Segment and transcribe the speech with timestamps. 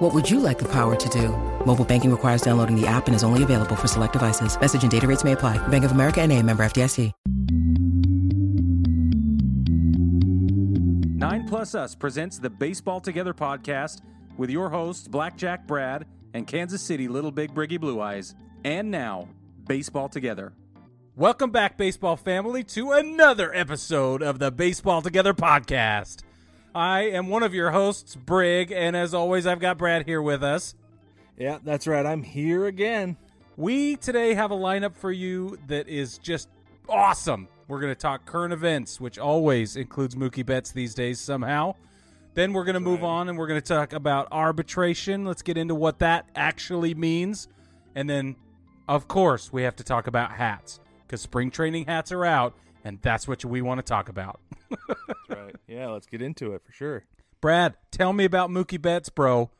[0.00, 1.28] What would you like the power to do?
[1.66, 4.58] Mobile banking requires downloading the app and is only available for select devices.
[4.58, 5.58] Message and data rates may apply.
[5.68, 7.12] Bank of America and a member FDIC.
[11.18, 14.00] 9 Plus Us presents the Baseball Together podcast
[14.38, 18.34] with your hosts, Blackjack Brad and Kansas City Little Big Briggy Blue Eyes.
[18.64, 19.28] And now,
[19.68, 20.54] Baseball Together.
[21.14, 26.22] Welcome back, baseball family, to another episode of the Baseball Together podcast.
[26.74, 30.44] I am one of your hosts, Brig, and as always, I've got Brad here with
[30.44, 30.76] us.
[31.36, 32.06] Yeah, that's right.
[32.06, 33.16] I'm here again.
[33.56, 36.48] We today have a lineup for you that is just
[36.88, 37.48] awesome.
[37.66, 41.74] We're going to talk current events, which always includes Mookie Betts these days somehow.
[42.34, 45.24] Then we're going to move on and we're going to talk about arbitration.
[45.24, 47.48] Let's get into what that actually means.
[47.96, 48.36] And then,
[48.86, 53.00] of course, we have to talk about hats because spring training hats are out, and
[53.02, 54.40] that's what we want to talk about.
[54.68, 55.56] That's right.
[55.66, 57.04] Yeah, let's get into it for sure.
[57.40, 59.50] Brad, tell me about Mookie Betts, bro.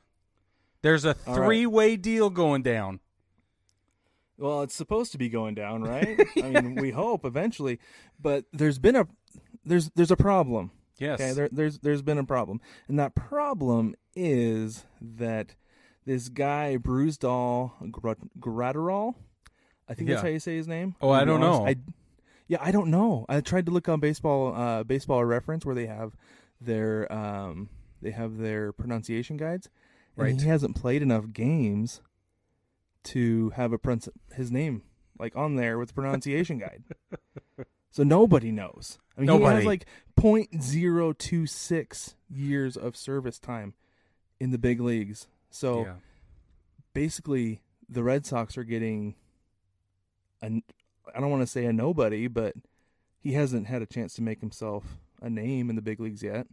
[0.83, 3.01] There's a three way deal going down.
[4.39, 6.19] Well, it's supposed to be going down, right?
[6.37, 7.79] I mean, we hope eventually,
[8.19, 9.07] but there's been a
[9.65, 10.71] there's there's a problem.
[10.99, 11.21] Yes.
[11.21, 15.55] Okay, there, there's there's been a problem, and that problem is that
[16.07, 17.73] this guy Bruce Bruisdall
[18.39, 19.15] Graterol,
[19.89, 20.15] I think Yeah.
[20.17, 20.95] that's how you say his name.
[21.01, 21.67] Oh, I don't honest, know.
[21.67, 21.77] I,
[22.51, 23.27] yeah, I don't know.
[23.29, 26.17] I tried to look on baseball uh, baseball reference where they have
[26.61, 27.69] their um
[28.03, 29.69] they have their pronunciation guides,
[30.17, 30.41] and Right.
[30.41, 32.01] he hasn't played enough games
[33.05, 34.83] to have a pronunci- his name
[35.17, 36.83] like on there with the pronunciation guide.
[37.93, 39.01] So nobody knows.
[39.17, 39.56] I mean, he Nobody.
[39.56, 39.84] has like
[40.15, 43.75] point zero two six years of service time
[44.39, 45.27] in the big leagues.
[45.50, 45.94] So yeah.
[46.94, 49.17] basically, the Red Sox are getting
[50.41, 50.62] a.
[51.15, 52.54] I don't want to say a nobody, but
[53.21, 56.47] he hasn't had a chance to make himself a name in the big leagues yet.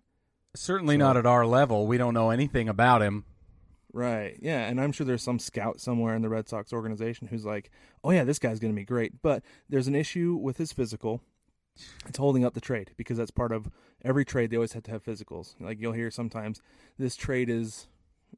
[0.56, 1.88] Certainly So- not at our level.
[1.88, 3.26] We don't know anything about him.
[3.94, 4.38] Right.
[4.42, 7.72] Yeah, and I'm sure there's some scout somewhere in the Red Sox organization who's like,
[8.04, 11.22] "Oh yeah, this guy's going to be great." But there's an issue with his physical.
[12.06, 13.70] It's holding up the trade because that's part of
[14.04, 14.50] every trade.
[14.50, 15.56] They always have to have physicals.
[15.60, 16.62] Like you'll hear sometimes
[16.98, 17.88] this trade is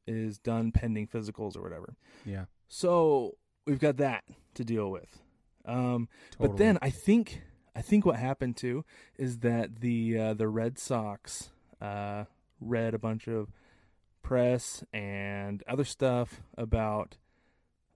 [0.05, 1.95] is done pending physicals or whatever.
[2.25, 2.45] Yeah.
[2.67, 5.19] So we've got that to deal with.
[5.65, 6.47] Um, Totally.
[6.49, 7.41] But then I think
[7.75, 8.85] I think what happened too
[9.17, 11.49] is that the uh, the Red Sox
[11.81, 12.25] uh,
[12.59, 13.49] read a bunch of
[14.21, 17.17] press and other stuff about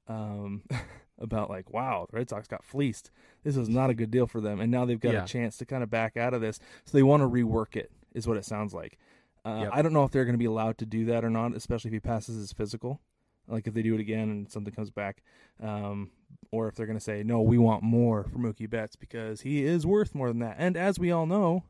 [0.07, 0.63] um,
[1.19, 3.11] about like wow the Red Sox got fleeced.
[3.43, 5.23] This was not a good deal for them, and now they've got Yeah.
[5.23, 6.59] a chance to kind of back out of this.
[6.85, 8.97] So they want to rework it, is what it sounds like.
[9.45, 9.69] Uh, Yep.
[9.73, 11.89] I don't know if they're going to be allowed to do that or not, especially
[11.89, 13.01] if he passes his physical.
[13.47, 15.21] Like if they do it again and something comes back,
[15.61, 16.11] um,
[16.51, 19.63] or if they're going to say no, we want more for Mookie Betts because he
[19.63, 20.55] is worth more than that.
[20.59, 21.63] And as we all know,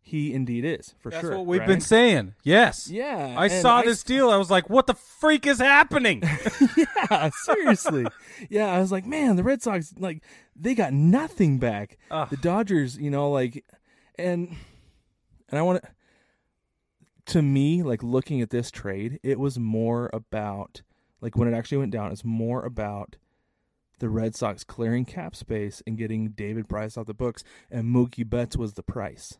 [0.00, 1.36] he indeed is for That's sure.
[1.36, 1.66] what we've right?
[1.68, 2.34] been saying.
[2.42, 2.88] Yes.
[2.90, 4.30] Yeah, I saw I this s- deal.
[4.30, 6.22] I was like, what the freak is happening?
[6.76, 8.06] yeah, seriously.
[8.48, 10.22] yeah, I was like, man, the Red Sox like
[10.56, 11.98] they got nothing back.
[12.10, 12.30] Ugh.
[12.30, 13.64] The Dodgers, you know, like
[14.18, 14.56] and
[15.50, 15.90] and I want to
[17.34, 20.80] to me, like looking at this trade, it was more about
[21.20, 23.16] like when it actually went down, it's more about
[23.98, 28.28] the Red Sox clearing cap space and getting David Price off the books, and Mookie
[28.28, 29.38] Betts was the price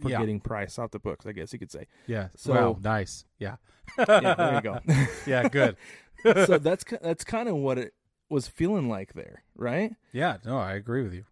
[0.00, 0.20] for Yeah.
[0.20, 1.26] getting Price off the books.
[1.26, 1.86] I guess you could say.
[2.06, 2.28] yeah.
[2.36, 2.78] So- wow.
[2.82, 3.24] Nice.
[3.38, 3.56] Yeah.
[3.98, 4.80] Yeah, there you go.
[5.26, 5.48] yeah.
[5.48, 5.76] Good.
[6.24, 7.94] so that's that's kind of what it
[8.28, 9.92] was feeling like there, right?
[10.12, 10.38] yeah.
[10.44, 11.24] No, I agree with you.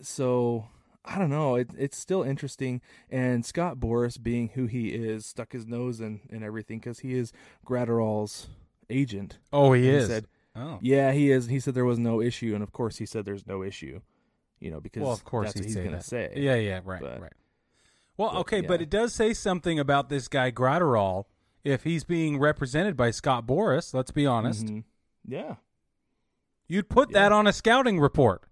[0.00, 0.66] So
[1.04, 1.54] I don't know.
[1.56, 2.80] It, it's still interesting,
[3.10, 7.14] and Scott Boras, being who he is, stuck his nose in and everything because he
[7.14, 7.32] is
[7.66, 8.48] Graterol's
[8.90, 9.38] agent.
[9.52, 10.08] Oh, he And is.
[10.08, 10.26] said,
[10.58, 10.78] oh.
[10.82, 13.46] "Yeah, he is." He said there was no issue, and of course he said there's
[13.46, 14.00] no issue.
[14.60, 16.04] You know, because Well, of course that's what he's gonna that.
[16.04, 16.32] say.
[16.36, 16.56] Yeah.
[16.56, 16.80] Yeah.
[16.84, 17.00] Right.
[17.00, 17.32] But- right.
[18.16, 21.26] Well, but, okay, but it does say something about this guy Graterol.
[21.62, 24.84] If he's being represented by Scott Boras, let's be honest, Mhm.
[25.24, 25.56] Yeah,
[26.66, 27.20] you'd put Yeah.
[27.20, 28.42] that on a scouting report.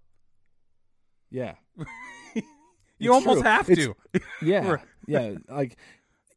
[1.29, 1.55] yeah,
[2.99, 3.49] You almost true.
[3.49, 4.21] have It's- to.
[4.41, 4.77] yeah,
[5.07, 5.35] yeah.
[5.49, 5.77] Like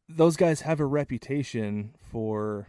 [0.09, 2.67] those guys have a reputation for,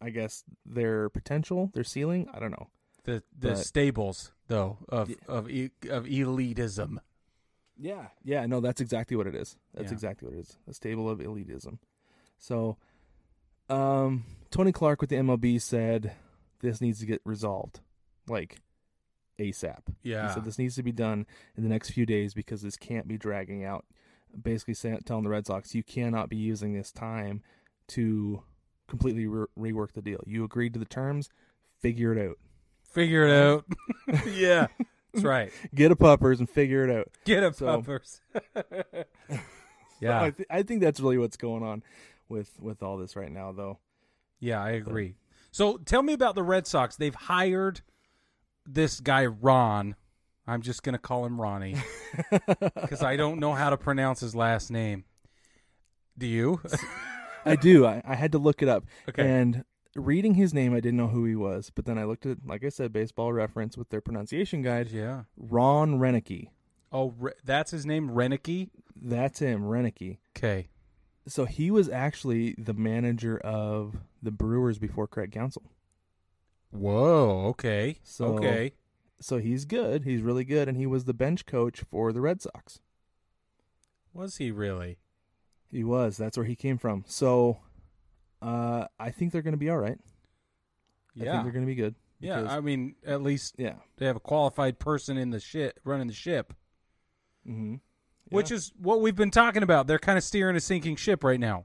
[0.00, 2.28] I guess, their potential, their ceiling.
[2.32, 2.68] I don't know.
[3.04, 5.16] the the But- stables though of Yeah.
[5.28, 6.98] of e- of elitism.
[7.78, 9.56] Yeah, yeah, no, that's exactly what it is.
[9.72, 9.92] That's Yeah.
[9.94, 10.58] exactly what it is.
[10.66, 11.78] A stable of elitism.
[12.38, 12.76] So,
[13.68, 16.14] um, Tony Clark with the MLB said
[16.60, 17.80] this needs to get resolved,
[18.26, 18.58] like
[19.38, 19.94] ASAP.
[20.02, 20.28] Yeah.
[20.28, 23.06] He said this needs to be done in the next few days because this can't
[23.06, 23.86] be dragging out.
[24.40, 27.42] Basically, saying, telling the Red Sox, you cannot be using this time
[27.88, 28.42] to
[28.88, 30.20] completely re- rework the deal.
[30.26, 31.30] You agreed to the terms,
[31.80, 32.38] figure it out.
[32.82, 33.64] Figure it out.
[34.34, 34.66] yeah,
[35.12, 35.52] that's right.
[35.74, 37.08] Get a puppers and figure it out.
[37.24, 38.20] Get up, So- puppers.
[40.00, 41.82] yeah, I, th- I think that's really what's going on
[42.28, 43.78] with with all this right now, though.
[44.40, 45.14] yeah, I agree.
[45.50, 46.96] So tell me about the Red Sox.
[46.96, 47.80] They've hired
[48.66, 49.94] this guy Ron.
[50.46, 51.76] I'm just gonna call him Ronnie
[52.30, 55.04] because I don't know how to pronounce his last name.
[56.16, 56.60] Do you?
[57.44, 57.86] I do.
[57.86, 58.84] I, I had to look it up.
[59.08, 59.28] Okay.
[59.28, 59.64] And
[59.96, 61.70] reading his name, I didn't know who he was.
[61.74, 64.90] But then I looked at, like I said, baseball reference with their pronunciation guide.
[64.90, 65.22] yeah.
[65.36, 66.48] Ron Roenicke.
[66.92, 68.70] Oh, Re- that's his name, Roenicke.
[69.00, 70.18] That's him, Roenicke.
[70.36, 70.68] Okay.
[71.26, 75.70] So he was actually the manager of the Brewers before Craig Counsell.
[76.70, 77.46] Whoa.
[77.50, 77.98] Okay.
[78.02, 78.72] So- okay.
[79.20, 80.04] So he's good.
[80.04, 80.68] He's really good.
[80.68, 82.78] And he was the bench coach for the Red Sox.
[84.14, 84.98] Was he really?
[85.70, 86.16] He was.
[86.16, 87.04] That's where he came from.
[87.06, 87.58] So
[88.42, 89.98] uh, I think they're going to be all right.
[91.20, 91.32] I Yeah.
[91.32, 91.94] think they're going to be good.
[92.20, 92.46] Yeah.
[92.48, 93.74] I mean, at least yeah.
[93.96, 96.52] they have a qualified person in the ship running the ship,
[97.48, 97.76] Mm-hmm.
[98.30, 99.86] which is what we've been talking about.
[99.86, 101.64] They're kind of steering a sinking ship right now.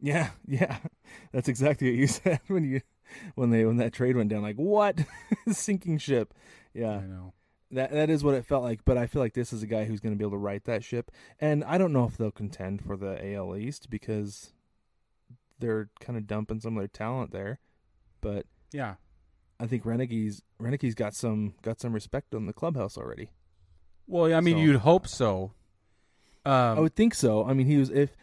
[0.00, 0.78] Yeah, yeah.
[1.32, 2.80] That's exactly what you said when you
[3.34, 4.42] when they when that trade went down.
[4.42, 4.98] Like what?
[5.50, 6.32] Sinking ship.
[6.74, 6.98] Yeah.
[6.98, 7.32] I know.
[7.72, 8.80] That that is what it felt like.
[8.84, 10.62] But I feel like this is a guy who's going to be able to right
[10.64, 11.10] that ship.
[11.40, 14.52] And I don't know if they'll contend for the AL East because
[15.58, 17.60] they're kind of dumping some of their talent there.
[18.20, 18.94] But Yeah.
[19.60, 23.30] I think Roenicke's Roenicke's got some got some respect on the clubhouse already.
[24.06, 25.52] Well, I mean, So- you'd hope so.
[26.46, 27.44] Um, I would think so.
[27.44, 28.16] I mean, he was if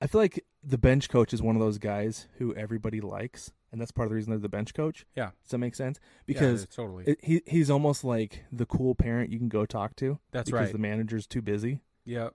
[0.00, 3.80] I feel like the bench coach is one of those guys who everybody likes, and
[3.80, 5.04] that's part of the reason they're the bench coach.
[5.16, 5.30] Yeah.
[5.42, 5.98] Does that make sense?
[6.00, 7.04] yeah, Because totally.
[7.04, 10.18] it, he he's almost like the cool parent you can go talk to.
[10.32, 10.60] That's right.
[10.60, 10.72] because right.
[10.72, 11.80] The manager's too busy.
[12.04, 12.28] yeah.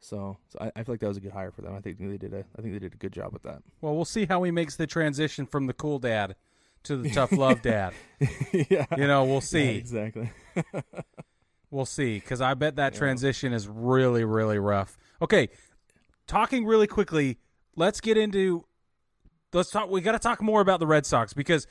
[0.00, 1.74] So, so I, I feel like that was a good hire for them.
[1.74, 3.62] I think they did a I think they did a good job with that.
[3.80, 6.36] Well, we'll see how he makes the transition from the cool dad
[6.82, 7.94] to the tough love dad.
[8.52, 8.84] yeah.
[8.98, 9.68] You know, we'll Yeah, see.
[9.76, 10.30] exactly.
[11.70, 12.98] We'll see because I bet that Yeah.
[13.00, 14.96] transition is really, really rough.
[15.20, 15.48] Okay,
[16.28, 17.38] talking really quickly.
[17.74, 18.64] Let's get into.
[19.54, 19.88] Let's talk.
[19.88, 21.66] We got to talk more about the Red Sox because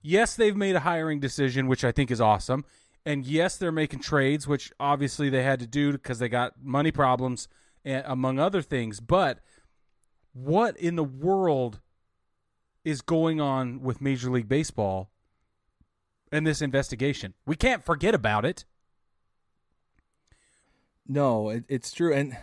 [0.00, 2.64] yes, they've made a hiring decision, which I think is awesome,
[3.04, 6.92] and yes, they're making trades, which obviously they had to do because they got money
[6.92, 7.48] problems,
[7.84, 9.00] and among other things.
[9.00, 9.40] But
[10.32, 11.80] what in the world
[12.84, 15.10] is going on with Major League Baseball
[16.30, 17.34] and this investigation?
[17.44, 18.64] We can't forget about it.
[21.08, 22.36] No, it, it's true, and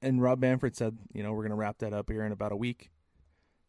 [0.00, 2.52] and Rob Manfred said, you know, we're going to wrap that up here in about
[2.52, 2.90] a week.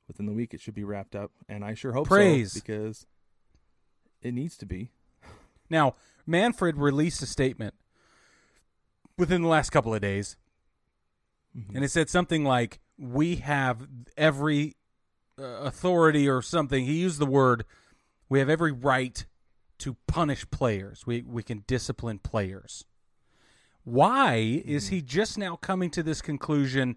[0.07, 2.54] Within the week, it should be wrapped up, and I sure hope Praise.
[2.54, 3.06] so because
[4.22, 4.92] it needs to be.
[5.69, 5.96] Now,
[6.28, 7.74] Manfred released a statement
[9.18, 10.38] within the last couple of days,
[11.74, 14.75] and it said something like, "We have every
[15.40, 17.66] uh, authority or something." He used the word,
[18.30, 19.25] "We have every right
[19.80, 21.08] to punish players.
[21.08, 22.86] We we can discipline players."
[23.84, 26.96] Why is he just now coming to this conclusion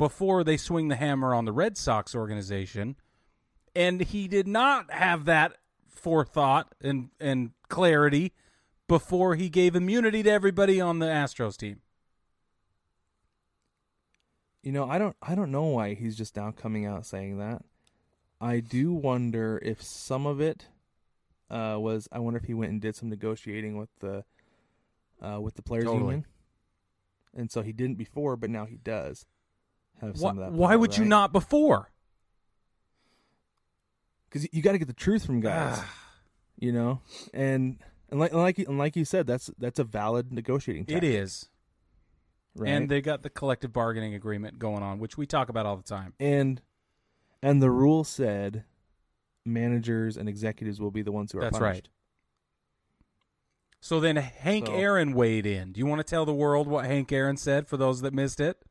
[0.00, 2.96] before they swing the hammer on the Red Sox organization?
[3.76, 5.58] And he did not have that
[5.88, 8.32] forethought and and clarity
[8.88, 11.82] before he gave immunity to everybody on the Astros team.
[14.62, 17.62] You know, I don't I don't know why he's just now coming out saying that.
[18.40, 20.68] I do wonder if some of it
[21.50, 24.24] uh, was I wonder if he went and did some negotiating with the
[25.20, 26.00] uh, with the players Totally.
[26.00, 26.26] union.
[27.36, 29.26] And so he didn't before, but now he does
[30.00, 30.52] have Why, some of that.
[30.52, 31.08] why power, would you right?
[31.08, 31.90] not before?
[34.30, 35.94] Cuz you got to get the truth from guys, ah.
[36.56, 37.00] you know?
[37.34, 37.78] And
[38.10, 40.88] and like and like you- and like you said that's that's a valid negotiating It
[40.94, 41.48] tactic, is.
[42.54, 42.70] right?
[42.70, 45.82] And they got the collective bargaining agreement going on, which we talk about all the
[45.82, 46.14] time.
[46.20, 46.62] and
[47.42, 48.64] and the rule said
[49.46, 51.74] managers and executives will be the ones who are That's punished.
[51.74, 51.88] right.
[53.80, 55.72] So then Hank So- Aaron weighed in.
[55.72, 58.38] Do you want to tell the world what Hank Aaron said for those that missed
[58.38, 58.62] it?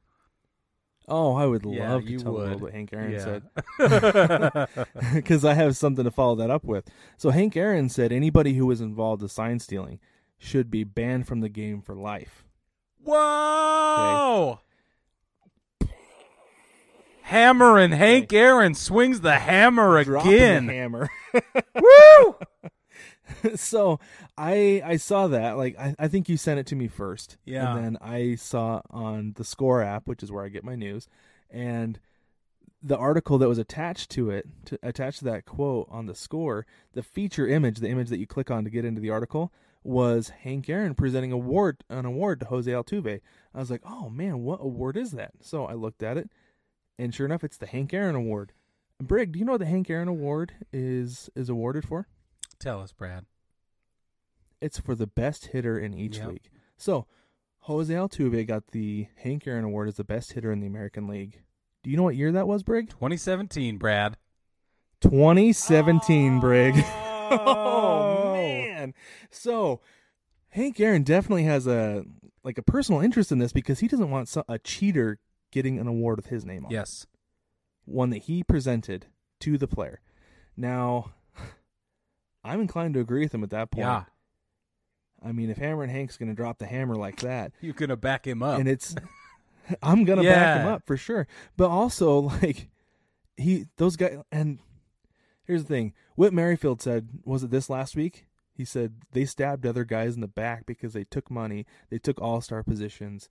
[1.10, 2.62] Oh, I would Yeah, love to you tell the world would.
[2.62, 3.40] what Hank Aaron Yeah.
[3.80, 4.68] said
[5.16, 6.88] because I have something to follow that up with.
[7.18, 10.00] So Hank Aaron said anybody who was involved with sign stealing
[10.38, 12.46] should be banned from the game for life.
[13.04, 14.60] Whoa!
[17.24, 20.66] Hammer and Hank Aaron swings the hammer Dropping again.
[20.68, 21.10] the hammer.
[21.76, 22.36] Woo!
[23.56, 24.00] so
[24.38, 25.58] I I saw that.
[25.58, 27.38] Like I, I think you sent it to me first.
[27.46, 27.76] Yeah.
[27.76, 31.08] And then I saw on the Score app, which is where I get my news,
[31.50, 32.00] and
[32.82, 36.66] the article that was attached to it, to, attached to that quote on the score,
[36.94, 39.52] the feature image, the image that you click on to get into the article,
[39.84, 43.22] was Hank Aaron presenting award an award to Jose Altuve.
[43.54, 45.32] I was like, oh man, what award is that?
[45.42, 46.30] So I looked at it,
[46.98, 48.54] and sure enough, it's the Hank Aaron Award.
[49.02, 52.08] Brig, do you know what the Hank Aaron Award is is awarded for?
[52.60, 53.26] Tell us, Brad.
[54.62, 56.28] It's for the best hitter in each Yep.
[56.28, 56.50] league.
[56.78, 57.08] So
[57.62, 61.42] Jose Altuve got the Hank Aaron Award as the best hitter in the American League.
[61.84, 62.90] Do you know what year that was, Brig?
[62.90, 64.18] 2017, Brad.
[65.02, 66.74] 2017, Brig.
[66.76, 67.30] Oh.
[67.32, 68.94] oh man.
[69.30, 69.82] So
[70.50, 72.04] Hank Aaron definitely has a
[72.44, 75.20] like a personal interest in this because he doesn't want a cheater
[75.52, 76.72] getting an award with his name on.
[76.72, 77.06] Yes.
[77.86, 79.08] One that he presented
[79.42, 80.02] to the player.
[80.58, 81.14] Now,
[82.50, 83.86] I'm inclined to agree with him at that point.
[83.86, 84.04] Yeah.
[85.24, 87.90] I mean, if Hammer and Hank's going to drop the hammer like that, You're going
[87.90, 88.60] to back him up.
[88.60, 88.96] and it's
[89.84, 91.28] I'm gonna back him up for sure.
[91.56, 92.70] But also like
[93.38, 94.60] he those guys and
[95.46, 95.94] here's the thing.
[96.16, 98.26] Whit Merrifield said, was it this last week?
[98.54, 102.20] He said they stabbed other guys in the back because they took money, they took
[102.22, 103.30] all star positions.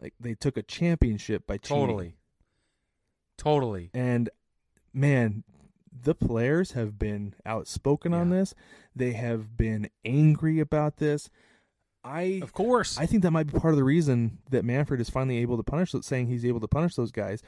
[0.00, 1.76] Like they took a championship by cheating.
[1.86, 2.16] totally.
[3.38, 3.90] Totally.
[3.94, 4.30] And
[4.92, 5.44] man,
[6.02, 8.54] the players have been outspoken on this.
[8.94, 11.30] They have been angry about this.
[12.04, 12.98] I Of course.
[12.98, 15.62] I think that might be part of the reason that Manfred is finally able to
[15.62, 17.42] punish, saying he's able to punish those guys.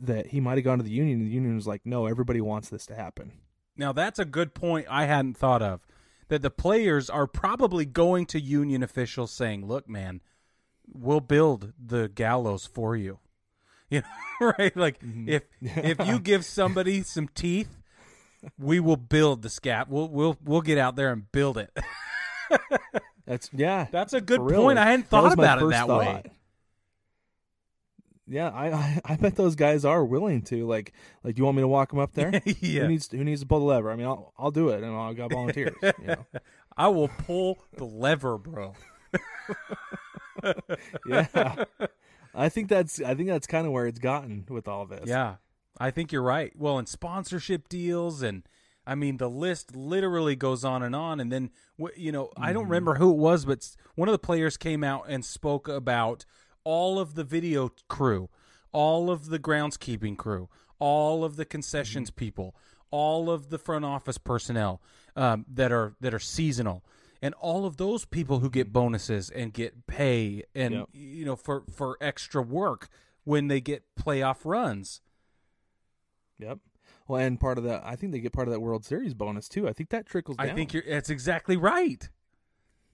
[0.00, 2.40] That he might have gone to the union, and the union was like, "No, everybody
[2.40, 3.32] wants this to happen."
[3.76, 5.86] Now that's a good point I hadn't thought of.
[6.28, 10.20] That the players are probably going to union officials saying, "Look, man,
[10.86, 13.20] we'll build the gallows for you."
[13.90, 14.02] You
[14.40, 14.76] know, right?
[14.76, 15.28] Like mm-hmm.
[15.28, 17.68] if if you give somebody some teeth,
[18.58, 19.88] we will build the scat.
[19.88, 21.76] We'll we'll we'll get out there and build it.
[23.26, 23.86] That's yeah.
[23.90, 24.78] That's a good point.
[24.78, 25.98] I hadn't thought about it that thought.
[25.98, 26.22] way.
[28.26, 31.34] Yeah, I, I bet those guys are willing to like like.
[31.34, 32.40] Do you want me to walk them up there?
[32.46, 32.82] Yeah.
[32.82, 33.90] Who needs to, Who needs to pull the lever?
[33.90, 35.74] I mean, I'll I'll do it, and I'll got volunteers.
[35.82, 36.26] you know?
[36.76, 38.74] I will pull the lever, bro.
[41.06, 41.64] Yeah,
[42.34, 45.06] I think that's I think that's kind of where it's gotten with all this.
[45.06, 45.36] Yeah,
[45.78, 46.52] I think you're right.
[46.56, 48.42] Well, and sponsorship deals, and
[48.86, 51.20] I mean, the list literally goes on and on.
[51.20, 51.50] And then,
[51.96, 55.06] you know, I don't remember who it was, but one of the players came out
[55.08, 56.24] and spoke about
[56.64, 58.28] all of the video crew,
[58.72, 60.48] all of the groundskeeping crew,
[60.78, 62.54] all of the concessions people,
[62.90, 64.82] all of the front office personnel
[65.16, 66.84] um, that are that are seasonal.
[67.24, 70.88] And all of those people who get bonuses and get pay and Yep.
[70.92, 72.88] you know for for extra work
[73.24, 75.00] when they get playoff runs.
[76.38, 76.58] Yep.
[77.08, 79.48] Well, and part of that, I think they get part of that World Series bonus
[79.48, 79.68] too.
[79.68, 80.50] I think that trickles down.
[80.50, 82.08] I think you're that's exactly right.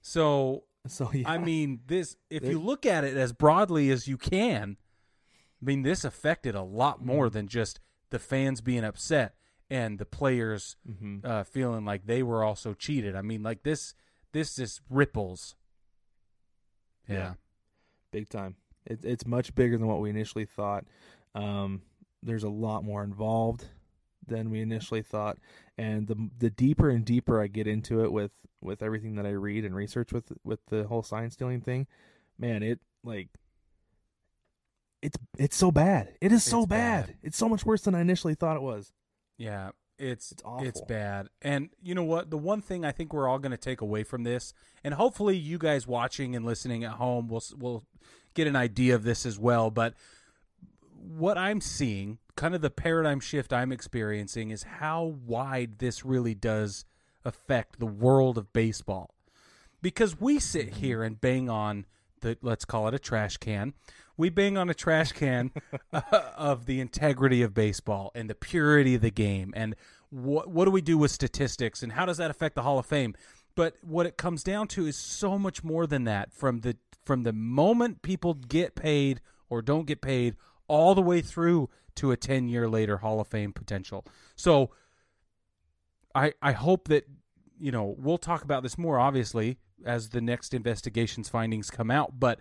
[0.01, 1.11] So so.
[1.13, 1.29] Yeah.
[1.29, 4.77] I mean this if There- you look at it as broadly as you can,
[5.61, 7.33] I mean this affected a lot more Mm-hmm.
[7.33, 7.79] than just
[8.11, 9.35] the fans being upset
[9.69, 11.25] and the players Mhm.
[11.25, 13.15] uh, feeling like they were also cheated.
[13.15, 13.93] I mean like this
[14.33, 15.55] this just ripples.
[17.07, 17.15] Yeah.
[17.15, 17.33] Yeah.
[18.11, 18.55] big time.
[18.85, 20.85] It, it's much bigger than what we initially thought.
[21.35, 21.81] Um,
[22.23, 23.65] there's a lot more involved
[24.25, 25.37] than we initially thought,
[25.77, 29.31] and the the deeper and deeper I get into it with with everything that I
[29.31, 31.87] read and research with with the whole sign stealing thing,
[32.37, 33.29] man, it like
[35.01, 36.13] it's it's so bad.
[36.21, 37.07] It is so bad.
[37.07, 37.15] bad.
[37.23, 38.91] It's so much worse than I initially thought it was.
[39.37, 39.71] Yeah,
[40.01, 40.67] it's It's awful.
[40.67, 41.29] it's bad.
[41.41, 42.29] And you know what?
[42.29, 44.53] The one thing I think we're all going to take away from this,
[44.83, 47.83] and hopefully you guys watching and listening at home will will
[48.33, 49.69] get an idea of this as well.
[49.69, 49.93] But
[50.97, 56.35] what I'm seeing, kind of the paradigm shift I'm experiencing, is how wide this really
[56.35, 56.85] does
[57.23, 59.13] affect the world of baseball.
[59.81, 61.85] Because we sit here and bang on
[62.21, 63.73] the let's call it a trash can.
[64.21, 65.49] We bang on a trash can
[65.91, 66.01] uh,
[66.37, 69.75] of the integrity of baseball and the purity of the game and
[70.11, 72.85] what what do we do with statistics and how does that affect the Hall of
[72.85, 73.15] Fame?
[73.55, 76.31] But what it comes down to is so much more than that.
[76.31, 80.35] From the from the moment people get paid or don't get paid,
[80.67, 84.05] all the way through to a ten year later Hall of Fame potential.
[84.35, 84.69] So
[86.13, 87.07] I I hope that
[87.59, 92.19] you know we'll talk about this more obviously as the next investigations findings come out,
[92.19, 92.39] but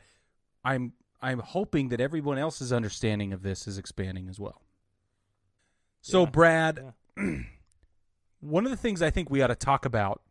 [0.62, 4.62] I'm I'm hoping that everyone else's understanding of this is expanding as well.
[6.00, 6.30] So Yeah.
[6.30, 6.94] Brad,
[8.40, 10.22] one of the things I think we ought to talk about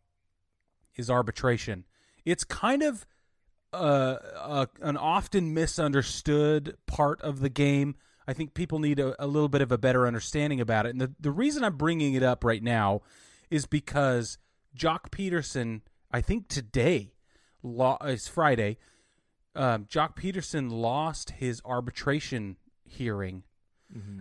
[0.96, 1.84] is arbitration.
[2.24, 3.06] It's kind of
[3.72, 7.94] uh, a, an often misunderstood part of the game.
[8.26, 10.90] I think people need a, a little bit of a better understanding about it.
[10.90, 13.02] And the, the reason I'm bringing it up right now
[13.48, 14.38] is because
[14.76, 17.12] Joc Pederson, I think today,
[17.62, 18.78] law is Friday.
[19.54, 23.44] Um, Joc Pederson lost his arbitration hearing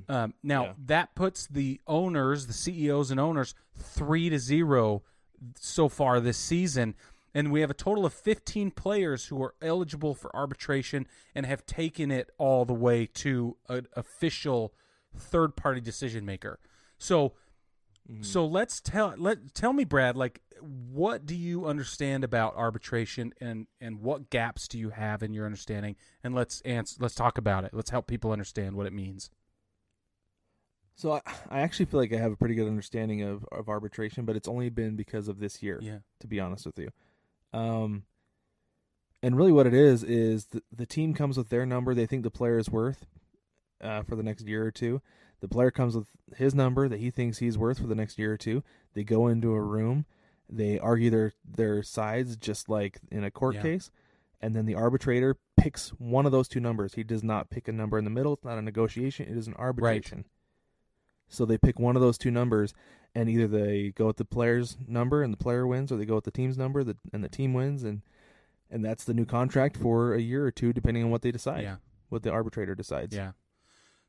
[0.07, 0.73] Um, now Yeah.
[0.87, 5.03] that puts the owners, the CEOs and owners, three to zero
[5.55, 6.95] so far this season,
[7.35, 11.05] and we have a total of fifteen players who are eligible for arbitration
[11.35, 14.73] and have taken it all the way to an official
[15.15, 16.59] third-party decision maker.
[16.97, 17.33] So,
[18.21, 23.67] so let's tell let tell me, Brad, like what do you understand about arbitration, and
[23.79, 25.95] and what gaps do you have in your understanding?
[26.23, 27.71] And let's answer, let's talk about it.
[27.73, 29.29] Let's help people understand what it means.
[30.95, 34.25] So I, I actually feel like I have a pretty good understanding of, of arbitration,
[34.25, 35.79] but it's only been because of this year.
[35.81, 35.99] Yeah.
[36.19, 36.89] To be honest with you,
[37.53, 38.03] um,
[39.21, 42.23] and really what it is is the, the team comes with their number they think
[42.23, 43.05] the player is worth,
[43.81, 45.01] uh, for the next year or two.
[45.41, 48.33] The player comes with his number that he thinks he's worth for the next year
[48.33, 48.63] or two.
[48.93, 50.05] They go into a room,
[50.49, 53.61] they argue their their sides just like in a court Yeah.
[53.61, 53.91] case,
[54.41, 56.93] and then the arbitrator picks one of those two numbers.
[56.95, 58.33] He does not pick a number in the middle.
[58.33, 59.27] It's not a negotiation.
[59.29, 60.25] It is an arbitration.
[61.27, 62.73] So they pick one of those two numbers,
[63.13, 66.15] and either they go with the player's number and the player wins, or they go
[66.15, 68.01] with the team's number and the team wins, and
[68.71, 71.63] and that's the new contract for a year or two, depending on what they decide,
[71.63, 71.77] Yeah.
[72.09, 73.15] what the arbitrator decides.
[73.15, 73.31] Yeah.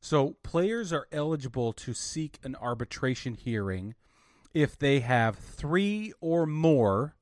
[0.00, 3.94] So players are eligible to seek an arbitration hearing
[4.54, 7.14] if they have three or more,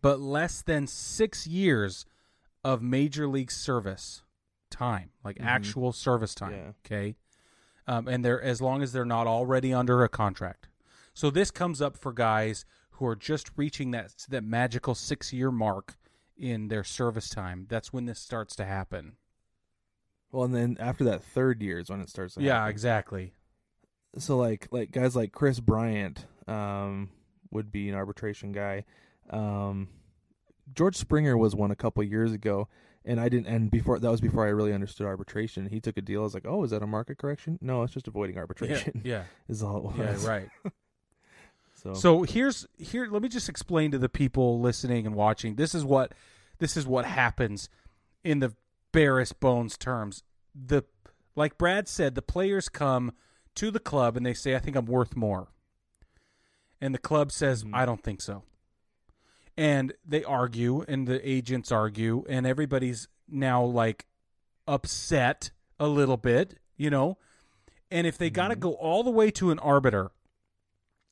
[0.00, 2.06] but less than six years
[2.64, 4.22] of major league service
[4.70, 6.52] time, like actual service time.
[6.52, 6.72] Yeah.
[6.84, 7.16] Okay.
[7.86, 10.68] Um, and they're as long as they're not already under a contract.
[11.14, 15.50] So this comes up for guys who are just reaching that that magical six year
[15.50, 15.96] mark
[16.36, 17.66] in their service time.
[17.68, 19.16] That's when this starts to happen.
[20.32, 22.34] Well, and then after that third year is when it starts.
[22.34, 22.70] To Yeah, happen.
[22.70, 23.32] exactly.
[24.18, 27.10] so like like guys like Kris Bryant um,
[27.50, 28.84] would be an arbitration guy.
[29.30, 29.88] Um,
[30.74, 32.68] George Springer was one a couple years ago,
[33.04, 33.46] and I didn't.
[33.46, 35.66] And before that was before I really understood arbitration.
[35.68, 36.20] He took a deal.
[36.20, 37.58] I was like, oh, is that a market correction?
[37.62, 39.00] No, it's just avoiding arbitration.
[39.04, 39.24] yeah.
[39.48, 40.48] is all it Yeah, right.
[41.74, 43.06] So, So here's here.
[43.08, 45.54] Let me just explain to the people listening and watching.
[45.54, 46.12] This is what
[46.58, 47.68] this is what happens
[48.24, 48.52] in the
[48.98, 50.24] barest bones terms.
[50.54, 50.82] The
[51.36, 53.12] like Brad said, the players come
[53.54, 55.52] to the club and they say, "I think I'm worth more,"
[56.80, 57.74] and the club says, Mhm.
[57.74, 58.42] "I don't think so."
[59.56, 64.06] And they argue, and the agents argue, and everybody's now like
[64.66, 67.18] upset a little bit, you know.
[67.92, 70.10] And if they got to go all the way to an arbiter,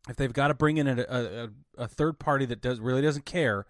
[0.09, 1.49] if they've got to bring in a, a,
[1.85, 3.65] a third party that does really doesn't care,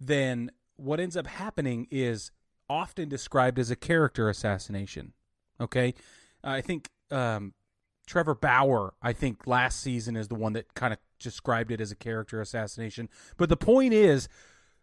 [0.00, 2.32] then what ends up happening is
[2.68, 5.12] often described as a character assassination.
[5.60, 5.94] Okay,
[6.42, 7.54] I think um,
[8.06, 11.90] Trevor Bauer, I think last season is the one that kind of described it as
[11.90, 13.08] a character assassination.
[13.36, 14.28] But the point is,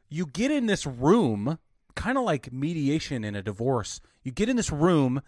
[0.10, 1.60] you get in this room,
[1.96, 4.02] kind of like mediation in a divorce.
[4.24, 5.22] You get in this room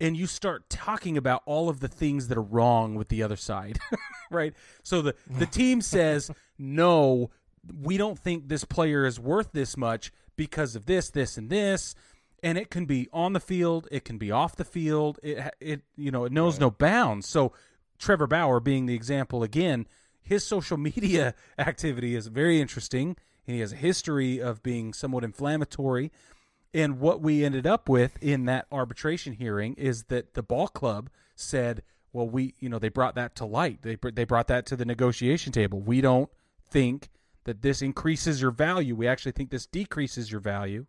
[0.00, 3.36] and you start talking about all of the things that are wrong with the other
[3.36, 3.78] side,
[4.30, 4.54] right?
[4.82, 7.30] So the the team says, "No,
[7.72, 11.94] we don't think this player is worth this much because of this, this, and this."
[12.42, 15.18] And it can be on the field, it can be off the field.
[15.22, 17.26] It it you know it knows no bounds.
[17.26, 17.52] So
[17.98, 19.86] Trevor Bauer being the example again,
[20.22, 23.16] his social media activity is very interesting.
[23.46, 26.10] He has a history of being somewhat inflammatory.
[26.72, 31.08] And what we ended up with in that arbitration hearing is that the ball club
[31.36, 33.82] said, well, we, you know, they brought that to light.
[33.82, 35.80] They, they brought that to the negotiation table.
[35.80, 36.30] We don't
[36.68, 37.10] think
[37.44, 38.94] that this increases your value.
[38.94, 40.86] We actually think this decreases your value.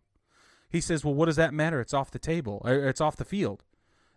[0.68, 1.80] He says, well, what does that matter?
[1.80, 2.60] It's off the table.
[2.64, 3.64] or It's off the field.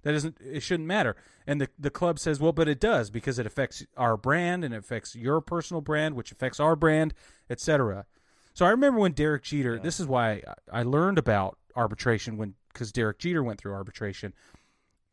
[0.04, 0.38] That doesn't.
[0.40, 1.16] It shouldn't matter.
[1.46, 4.74] And the the club says, well, but it does because it affects our brand and
[4.74, 7.14] it affects your personal brand, which affects our brand,
[7.50, 8.06] etc.
[8.54, 9.78] So I remember when Derek Jeter.
[9.78, 14.34] This is why I I learned about arbitration when because Derek Jeter went through arbitration,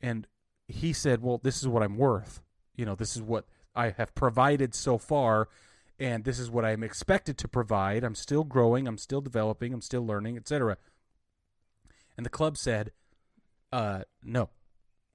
[0.01, 0.29] and
[0.69, 2.41] he said, well, this is what I'm worth.
[2.77, 5.49] You know, this is what I have provided so far,
[5.99, 8.05] and this is what I'm expected to provide.
[8.05, 8.87] I'm still growing.
[8.87, 9.73] I'm still developing.
[9.73, 10.77] I'm still learning, etc.
[12.17, 12.93] And the club said,
[13.73, 14.51] uh, no,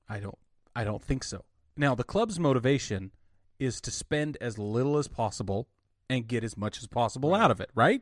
[0.09, 0.37] I don't
[0.75, 1.45] I don't think so.
[1.77, 3.11] Now the club's motivation
[3.59, 5.67] is to spend as little as possible
[6.09, 8.01] and get as much as possible out of it, right?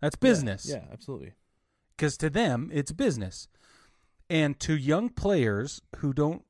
[0.00, 0.66] That's business.
[0.68, 1.32] Yeah, absolutely.
[1.96, 3.48] Because to them it's business.
[4.28, 6.44] And to young players who don't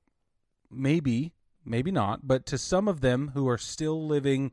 [0.71, 1.33] maybe,
[1.65, 4.53] maybe not, but to some of them who are still living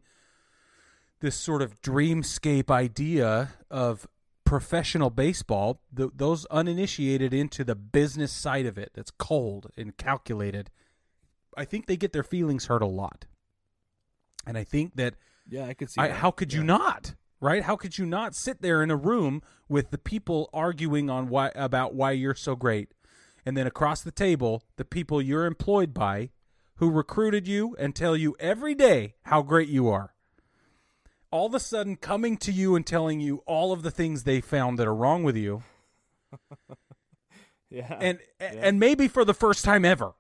[1.21, 4.07] this sort of dreamscape idea of
[4.45, 10.71] professional baseball, th- those uninitiated into the business side of it that's cold and calculated,
[11.55, 13.25] I think they get their feelings hurt a lot.
[14.47, 15.15] And I think that
[15.47, 16.01] Yeah, I could see.
[16.01, 17.15] I, how could you not?
[17.41, 17.63] Right?
[17.63, 21.51] How could you not sit there in a room with the people arguing on why
[21.55, 22.89] about why you're so great?
[23.45, 26.31] And then across the table, the people you're employed by
[26.75, 30.13] who recruited you and tell you every day how great you are.
[31.31, 34.41] All of a sudden coming to you and telling you all of the things they
[34.41, 35.63] found that are wrong with you.
[37.69, 37.97] Yeah.
[37.99, 40.13] And and maybe for the first time ever.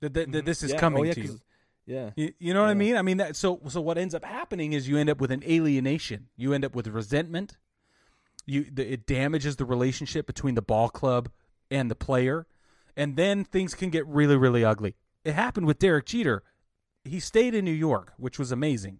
[0.00, 0.74] That, that, that this is Mm-hmm.
[0.74, 0.80] Yeah.
[0.80, 1.40] coming oh, yeah, to you.
[1.86, 2.10] Yeah.
[2.16, 2.96] You, you know what I mean?
[2.96, 3.36] I mean that.
[3.36, 6.28] So so what ends up happening is you end up with an alienation.
[6.36, 7.56] You end up with resentment.
[8.46, 11.30] You the, it damages the relationship between the ball club
[11.70, 12.46] and the player,
[12.96, 14.96] and then things can get really really ugly.
[15.24, 16.42] It happened with Derek Jeter.
[17.04, 18.98] He stayed in New York, which was amazing,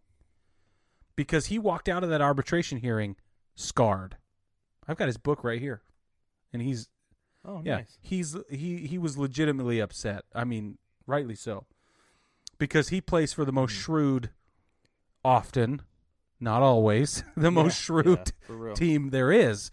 [1.16, 3.16] because he walked out of that arbitration hearing
[3.54, 4.16] scarred.
[4.86, 5.82] I've got his book right here,
[6.52, 6.88] and he's
[7.46, 7.98] Oh, yeah, nice.
[8.00, 10.24] he's he he was legitimately upset.
[10.34, 11.66] I mean, rightly so,
[12.58, 13.80] because he plays for the most Mm-hmm.
[13.82, 14.30] shrewd,
[15.24, 15.82] often,
[16.40, 19.70] not always, the most shrewd yeah, team there is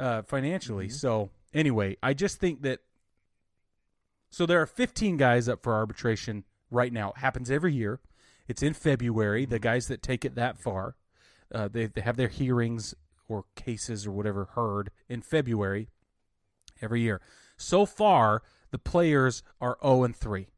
[0.00, 0.86] uh, financially.
[0.88, 0.92] Mhm.
[0.92, 2.80] So anyway, I just think that.
[4.30, 7.10] So there are 15 guys up for arbitration right now.
[7.10, 7.98] It happens every year.
[8.48, 9.44] It's in February.
[9.44, 10.96] The guys that take it that far,
[11.54, 12.94] uh, they they have their hearings
[13.28, 15.88] or cases or whatever heard in February
[16.80, 17.20] every year.
[17.58, 20.48] So far, the players are 0 and 3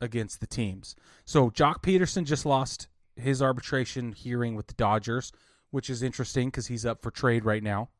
[0.00, 0.96] against the teams.
[1.24, 5.32] So Joc Pederson just lost his arbitration hearing with the Dodgers,
[5.70, 7.90] which is interesting because he's up for trade right now.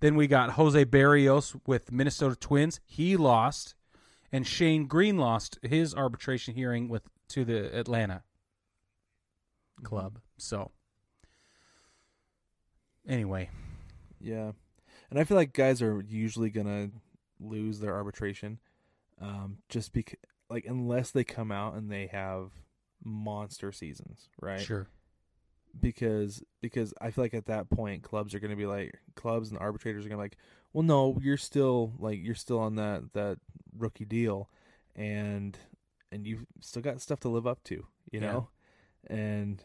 [0.00, 2.80] Then we got Jose Berrios with Minnesota Twins.
[2.84, 3.74] He lost,
[4.32, 8.22] and Shane Greene lost his arbitration hearing with to the Atlanta
[9.82, 10.18] club.
[10.36, 10.70] So
[13.06, 13.50] anyway,
[14.20, 14.52] Yeah,
[15.10, 16.90] and I feel like guys are usually gonna
[17.40, 18.58] lose their arbitration,
[19.20, 20.18] um, just because
[20.50, 22.52] like unless they come out and they have
[23.04, 24.64] monster seasons, right?
[24.64, 24.88] sure.
[25.80, 29.58] Because because I feel like at that point clubs are gonna be like clubs and
[29.58, 30.38] arbitrators are gonna be like,
[30.72, 33.38] well, no, you're still like you're still on that that
[33.76, 34.48] rookie deal,
[34.96, 35.56] and
[36.10, 38.26] and you've still got stuff to live up to, you Yeah.
[38.32, 38.48] know,
[39.08, 39.62] and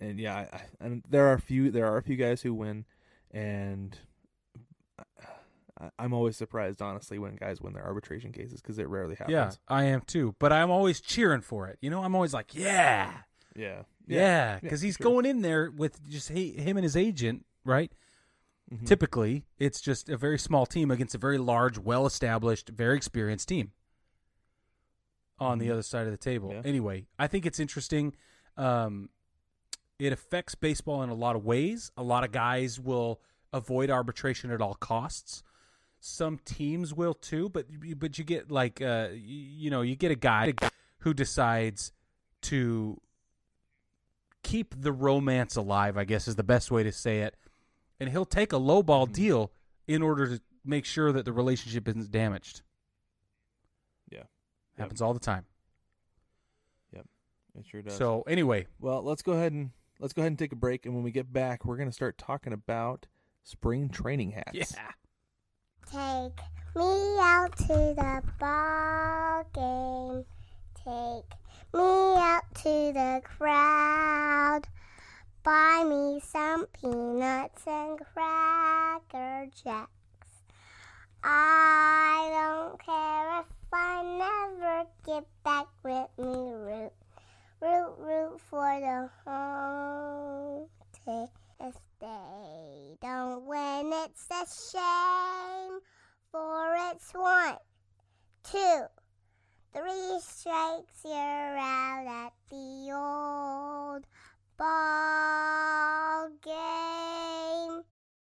[0.00, 2.84] and yeah, I, and there are a few there are a few guys who win,
[3.30, 3.96] and
[5.80, 9.32] I, I'm always surprised, honestly, when guys win their arbitration cases because it rarely happens.
[9.32, 10.34] Yeah, I am too.
[10.38, 11.78] But I'm always cheering for it.
[11.80, 13.10] You know, I'm always like, yeah,
[13.56, 15.04] yeah, yeah, because yeah, he's sure.
[15.04, 17.92] going in there with just he, him and his agent, right?
[18.72, 18.86] Mhm.
[18.86, 23.72] Typically, it's just a very small team against a very large, well-established, very experienced team
[25.38, 25.72] on the Mhm.
[25.72, 26.50] other side of the table.
[26.52, 26.62] Yeah.
[26.64, 28.14] Anyway, I think it's interesting.
[28.56, 29.08] Um,
[29.98, 31.90] it affects baseball in a lot of ways.
[31.96, 33.20] A lot of guys will
[33.52, 35.42] avoid arbitration at all costs.
[36.00, 37.66] Some teams will too, but
[37.98, 40.52] but you get like uh, you know you get a guy
[40.98, 41.92] who decides
[42.42, 43.00] to
[44.42, 45.96] keep the romance alive.
[45.96, 47.36] I guess is the best way to say it,
[47.98, 49.12] and he'll take a lowball Mhm.
[49.14, 49.52] deal
[49.86, 52.62] in order to make sure that the relationship isn't damaged.
[54.10, 54.24] Yeah.
[54.76, 55.46] happens all the time.
[57.58, 57.96] It sure does.
[57.96, 60.94] So anyway, well, let's go ahead and let's go ahead and take a break, and
[60.94, 63.06] when we get back, we're gonna start talking about
[63.42, 64.54] spring training hats.
[64.54, 64.90] yeah.
[65.86, 66.40] Take
[66.74, 70.24] me out to the ball game.
[70.74, 71.30] Take
[71.72, 74.62] me out to the crowd.
[75.44, 79.90] Buy me some peanuts and cracker jacks.
[81.22, 86.52] I don't care if I never get back with me.
[86.54, 86.92] Root,
[87.60, 90.68] root, root for the home
[91.04, 91.28] team.
[91.60, 95.80] If they don't win, it's a shame.
[96.30, 97.56] For it's one,
[98.42, 98.82] two,
[99.72, 104.06] three strikes, you're out at the old
[104.58, 107.82] ball game.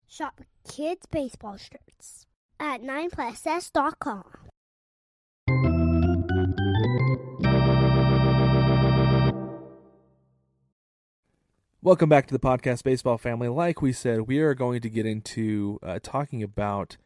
[0.07, 2.27] Shop kids' baseball shirts
[2.59, 4.40] at 9plusS.com.
[11.83, 13.49] Welcome back to the podcast, baseball family.
[13.49, 16.99] Like we said, we are going to get into uh, talking about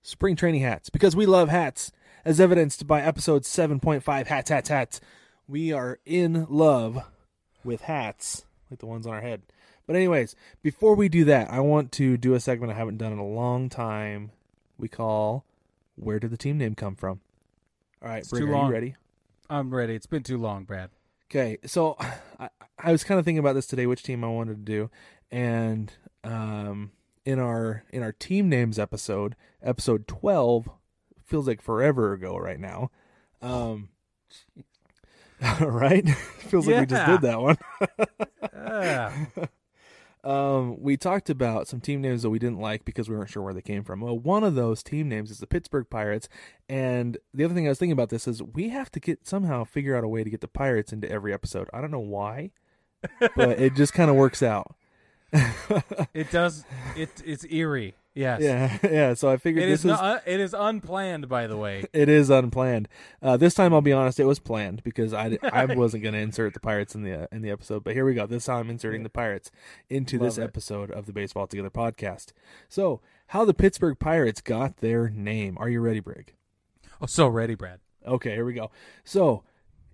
[0.00, 1.92] spring training hats because we love hats,
[2.24, 4.28] as evidenced by episode seven point five.
[4.28, 5.02] Hats, hats, hats.
[5.46, 7.04] We are in love
[7.62, 9.42] with hats, like the ones on our head.
[9.86, 13.12] But anyways, before we do that, I want to do a segment I haven't done
[13.12, 14.30] in a long time.
[14.78, 15.44] We call
[15.96, 17.20] "Where did the team name come from?"
[18.00, 18.94] All right, too are you ready?
[19.50, 19.94] I'm ready.
[19.94, 20.88] It's been too long, Brad.
[21.34, 21.96] Okay, so
[22.38, 24.90] I, I was kind of thinking about this today, which team I wanted to do,
[25.30, 25.90] and
[26.22, 26.90] um,
[27.24, 30.68] in our in our team names episode, episode twelve,
[31.24, 32.90] feels like forever ago right now.
[33.40, 33.88] Um,
[35.62, 36.06] right?
[36.50, 37.56] feels like we just did that one.
[38.54, 39.26] Ah,
[40.24, 43.42] Um, we talked about some team names that we didn't like because we weren't sure
[43.42, 44.00] where they came from.
[44.00, 46.28] Well, one of those team names is the Pittsburgh Pirates,
[46.68, 49.64] and the other thing I was thinking about this is we have to get somehow
[49.64, 51.68] figure out a way to get the Pirates into every episode.
[51.72, 52.52] I don't know why,
[53.34, 54.74] but it just kind of works out.
[56.14, 56.64] It does.
[56.94, 57.94] It it's eerie.
[58.14, 58.42] Yes.
[58.42, 59.14] Yeah, yeah.
[59.14, 59.86] So I figured It this is.
[59.86, 61.84] is Not, it is unplanned, by the way.
[61.92, 62.88] it is unplanned.
[63.22, 66.20] Uh, this time, I'll be honest, it was planned because I, I wasn't going to
[66.20, 67.84] insert the Pirates in the uh, in the episode.
[67.84, 68.26] But here we go.
[68.26, 69.50] This time, I'm inserting the Pirates
[69.88, 70.42] into this it.
[70.42, 72.32] episode of the Baseball Together podcast.
[72.68, 75.56] So, how the Pittsburgh Pirates got their name?
[75.58, 76.34] Are you ready, Brig?
[77.00, 77.80] Oh, so ready, Brad.
[78.06, 78.70] Okay, here we go.
[79.04, 79.42] So,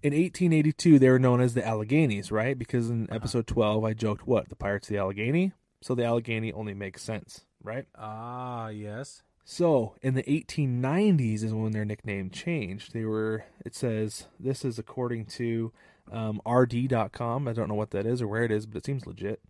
[0.03, 2.59] in 1882, they were known as the Alleghenies, right?
[2.59, 4.49] Because in episode 12, I joked, what?
[4.49, 5.53] The Pirates of the Allegheny?
[5.83, 7.87] So the Allegheny only makes sense, right?
[7.97, 9.23] Ah, yes.
[9.45, 12.93] So in the 1890s is when their nickname changed.
[12.93, 15.73] They were, it says, this is according to
[16.13, 17.49] um, RD.com.
[17.49, 19.41] I don't know what that is or where it is, but it seems legit.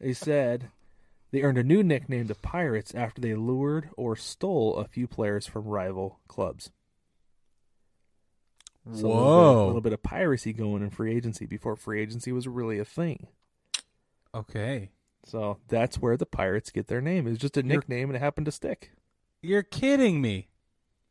[0.00, 0.68] They said
[1.30, 5.46] they earned a new nickname, the Pirates, after they lured or stole a few players
[5.46, 6.70] from rival clubs.
[8.92, 9.64] So a little bit- Whoa.
[9.64, 12.84] a little bit of piracy going in free agency before free agency was really a
[12.84, 13.28] thing.
[14.34, 14.90] Okay.
[15.26, 17.26] So that's where the Pirates get their name.
[17.26, 18.92] It's just a You're- nickname and it happened to stick.
[19.42, 20.48] You're kidding me.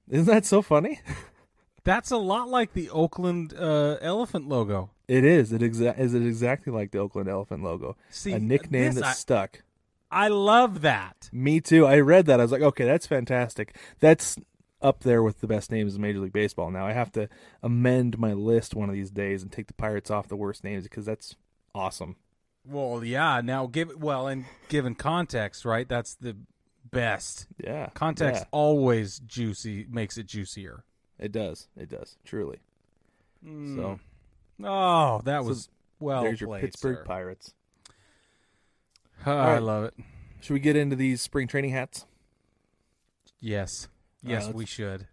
[0.10, 1.00] Isn't that so funny?
[1.86, 4.92] That's a lot like the Oakland uh, elephant logo.
[5.08, 5.52] It is.
[5.52, 7.98] It exa- is it exactly like the Oakland Elephant logo.
[8.10, 9.64] See, a nickname that's I- stuck.
[10.10, 11.30] I love that.
[11.34, 11.86] Me too.
[11.86, 12.40] I read that.
[12.40, 13.76] I was like, okay, that's fantastic.
[14.00, 14.38] That's
[14.82, 16.72] up there with the best names in Major League Baseball.
[16.72, 17.28] Now I have to
[17.62, 20.84] amend my list one of these days and take the Pirates off the worst names
[20.84, 21.36] because that's
[21.76, 22.16] awesome.
[22.66, 23.42] Well, yeah.
[23.42, 25.88] Now, give well, and given context, right?
[25.88, 26.36] That's the
[26.92, 27.48] best.
[27.64, 27.90] Yeah.
[27.94, 28.48] Context Yeah.
[28.52, 30.84] always juicy makes it juicier.
[31.20, 31.68] It does.
[31.78, 32.18] It does.
[32.24, 32.60] Truly.
[33.46, 34.00] So
[34.64, 37.04] Oh, that So was well there's your played, Pittsburgh sir.
[37.06, 37.54] Pirates.
[39.26, 39.94] Oh, All I love it.
[40.42, 42.06] Should we get into these spring training hats?
[43.40, 43.88] Yes,
[44.22, 45.08] yes, right, we should.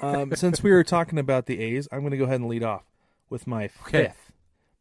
[0.00, 2.64] um, since we were talking about the A's, I'm going to go ahead and lead
[2.64, 2.82] off
[3.28, 4.04] with my Okay.
[4.06, 4.29] fifth,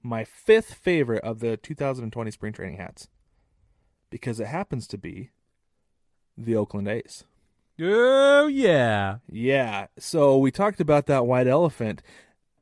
[0.02, 3.08] my fifth favorite of the 2020 spring training hats,
[4.10, 5.32] because it happens to be
[6.38, 7.26] the Oakland A's.
[7.82, 9.88] Oh yeah, Yeah.
[9.98, 12.02] So we talked about that white elephant.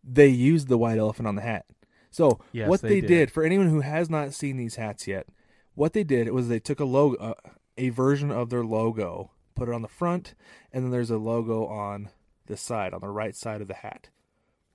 [0.03, 1.65] They used the white elephant on the hat.
[2.11, 3.07] So Yes, what they they, did.
[3.07, 3.31] did.
[3.31, 5.27] for anyone who has not seen these hats yet,
[5.73, 7.33] what they did was they took a logo, uh,
[7.77, 10.33] a version of their logo, put it on the front,
[10.71, 12.09] and then there's a logo on
[12.45, 14.09] the side, on the right side of the hat.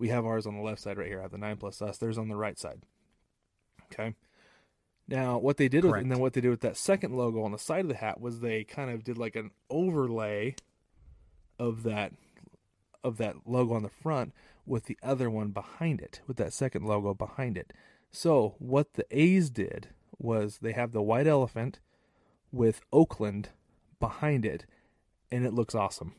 [0.03, 1.21] We have ours on the left side right here.
[1.21, 1.97] I have the nine plus us.
[1.97, 2.83] There's on the right side.
[3.85, 4.17] Okay.
[5.07, 7.53] Now, what they did with, and then what they did with that second logo on
[7.53, 10.57] the side of the hat was they kind of did like an overlay
[11.57, 12.15] of that
[13.05, 14.33] of that logo on the front
[14.67, 17.73] with the other one behind it, with that second logo behind it.
[18.11, 21.79] So what the A's did was they have the white elephant
[22.51, 23.51] with Oakland
[24.01, 24.67] behind it,
[25.31, 26.17] and it looks awesome.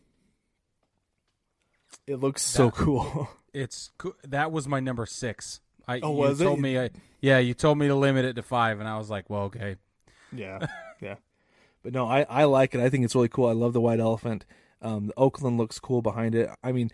[2.08, 3.30] It looks so That- cool.
[3.54, 3.92] it's
[4.24, 5.62] that was my number six.
[5.88, 6.46] I Oh, you was it?
[6.46, 6.90] told me I
[7.22, 9.76] yeah you told me to limit it to five, and I was like, well, okay.
[10.32, 10.66] Yeah,
[11.02, 11.16] yeah.
[11.84, 12.82] But no, I, I like it.
[12.82, 13.48] I think it's really cool.
[13.48, 14.46] I love the white elephant.
[14.82, 16.50] Um, the Oakland looks cool behind it.
[16.64, 16.90] I mean,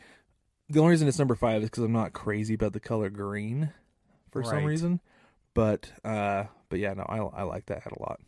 [0.67, 3.71] the only reason it's number five is because I'm not crazy about the color green
[4.31, 4.99] for some reason.
[5.53, 8.19] But uh, but yeah, no, I I like that hat a lot.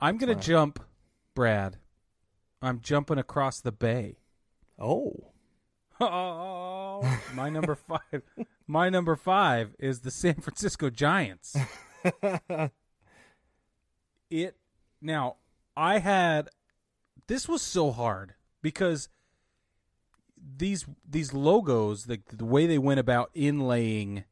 [0.00, 0.42] I'm gonna Fine.
[0.42, 0.84] jump,
[1.34, 1.78] Brad.
[2.62, 4.16] I'm jumping across the bay.
[4.78, 5.30] Oh,
[6.00, 8.22] Oh, my number five.
[8.66, 11.56] My number five is the San Francisco Giants.
[14.30, 14.56] it
[15.00, 15.36] now
[15.76, 16.48] I had
[17.26, 19.08] this was so hard because
[20.36, 24.24] these these logos the the way they went about inlaying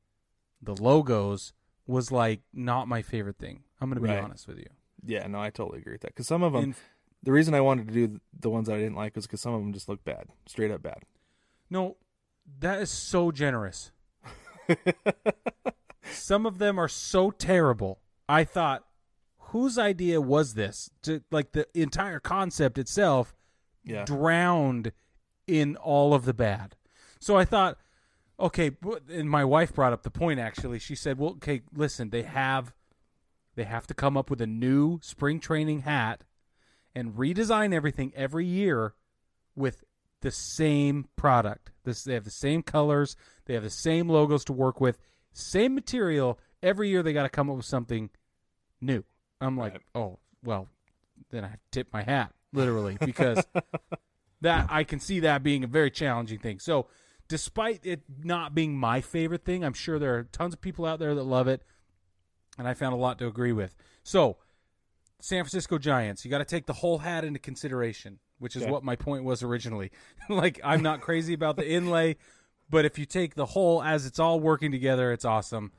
[0.61, 1.53] the logos
[1.87, 3.63] was like not my favorite thing.
[3.81, 4.23] I'm going to be Right.
[4.23, 4.69] honest with you.
[5.05, 6.09] yeah, no, I totally agree with that.
[6.15, 6.75] Because some of them, In-
[7.23, 9.55] the reason I wanted to do the ones that I didn't like was because some
[9.55, 11.03] of them just looked bad, straight up bad.
[11.71, 11.97] No,
[12.61, 13.93] that is so generous.
[16.05, 18.01] Some of them are so terrible.
[18.29, 18.85] I thought,
[19.39, 20.91] whose idea was this?
[21.03, 23.35] To like the entire concept itself
[23.85, 24.93] Yeah, drowned
[25.47, 26.77] in all of the bad.
[27.19, 27.79] So I thought,
[28.39, 28.73] okay,
[29.09, 30.79] and my wife brought up the point actually.
[30.79, 32.75] She said, "Well, okay, listen, they have
[33.55, 36.25] they have to come up with a new spring training hat
[36.95, 38.95] and redesign everything every year
[39.57, 39.85] with
[40.21, 41.71] the same product.
[41.85, 44.99] This they have the same colors, they have the same logos to work with,
[45.33, 46.39] same material.
[46.63, 48.11] Every year they got to come up with something
[48.81, 49.03] new.
[49.41, 49.83] I'm like, Right.
[49.95, 50.69] "Oh, well,
[51.31, 53.45] then I tip my hat literally because
[54.43, 56.61] that I can see that being a very challenging thing.
[56.61, 56.87] So,
[57.29, 60.99] despite it not being my favorite thing, I'm sure there are tons of people out
[61.01, 61.63] there that love it.
[62.59, 63.75] and I found a lot to agree with.
[64.05, 64.37] So,
[65.23, 68.73] San Francisco Giants, you got to take the whole hat into consideration, which is Okay.
[68.73, 69.93] what my point was originally.
[70.29, 72.17] like, I'm not crazy about the inlay,
[72.69, 75.71] but if you take the whole as it's all working together, it's awesome.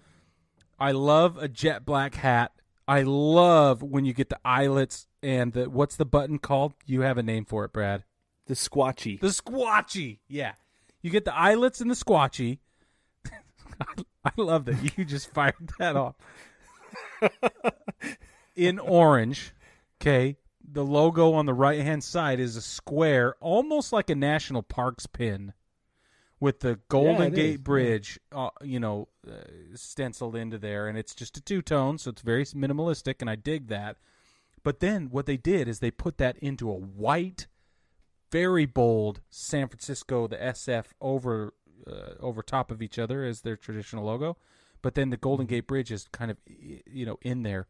[0.80, 2.54] I love a jet black hat.
[2.88, 6.74] I love when you get the eyelets and the what's the button called?
[6.86, 8.06] You have a name for it, Brad.
[8.48, 9.20] The squatchy.
[9.20, 10.20] The squatchy.
[10.30, 10.54] Yeah.
[11.02, 12.60] You get the eyelets and the squatchy.
[14.26, 16.16] I love that you just fired that off.
[18.56, 19.54] In orange,
[20.00, 24.64] okay, the logo on the right hand side is a square, almost like a national
[24.64, 25.54] parks pin,
[26.40, 27.58] with the Golden it Gate is, yeah.
[27.58, 29.36] Bridge, uh, you know, uh,
[29.76, 33.36] stenciled into there, and it's just a two tone, so it's very minimalistic, and I
[33.36, 33.98] dig that.
[34.62, 37.48] But then what they did is they put that into a white
[38.34, 41.54] very bold San Francisco, the SF over
[41.86, 44.38] uh, over top of each other as their traditional logo,
[44.82, 47.68] but then the Golden Gate Bridge is kind of you know in there,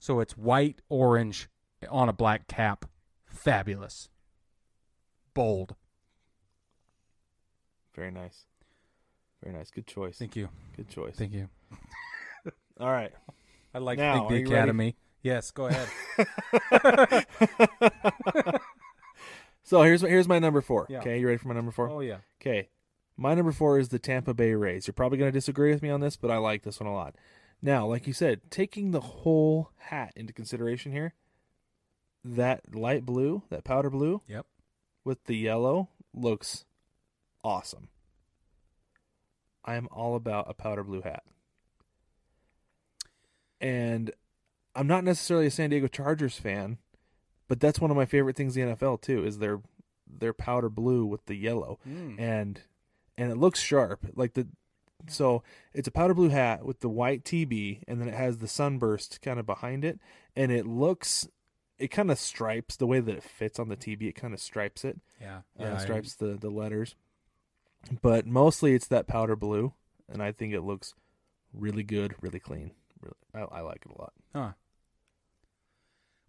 [0.00, 1.48] so it's white orange
[1.88, 2.84] on a black cap,
[3.24, 4.08] fabulous,
[5.34, 5.76] bold.
[7.94, 8.46] Very nice.
[9.42, 9.70] Very nice.
[9.70, 10.18] Good choice.
[10.18, 11.14] Thank you, Good choice.
[11.16, 11.48] thank you.
[12.80, 13.12] All right.
[13.72, 14.44] I like Now, the ready?
[14.44, 14.96] Academy.
[15.22, 15.88] Yes, go ahead.
[19.62, 20.86] So here's here's my number four.
[20.88, 20.98] Yeah.
[20.98, 21.88] Okay, you ready for my number four?
[21.88, 22.70] oh yeah, Okay.
[23.16, 24.86] My number four is the Tampa Bay Rays.
[24.88, 26.92] You're probably going to disagree with me on this, but I like this one a
[26.94, 27.14] lot.
[27.62, 31.14] Now, like you said, taking the whole hat into consideration here,
[32.24, 34.46] that light blue, that powder blue yep.
[35.04, 36.64] with the yellow looks
[37.44, 37.88] awesome.
[39.64, 41.22] I am all about a powder blue hat.
[43.60, 44.10] And
[44.74, 46.78] I'm not necessarily a San Diego Chargers fan,
[47.48, 49.60] but that's one of my favorite things in the NFL too is their
[50.12, 52.18] their powder blue with the yellow Mm.
[52.18, 52.62] and
[53.16, 54.48] and it looks sharp like the
[55.08, 58.48] so it's a powder blue hat with the white TB and then it has the
[58.48, 59.98] sunburst kind of behind it
[60.36, 61.28] and it looks
[61.78, 64.40] it kind of stripes the way that it fits on the TB it kind of
[64.40, 65.74] stripes it Yeah, uh, yeah.
[65.74, 66.94] I- stripes the the letters
[68.02, 69.72] but mostly it's that powder blue
[70.08, 70.94] and I think it looks
[71.52, 74.50] really good really clean really I, I like it a lot Huh.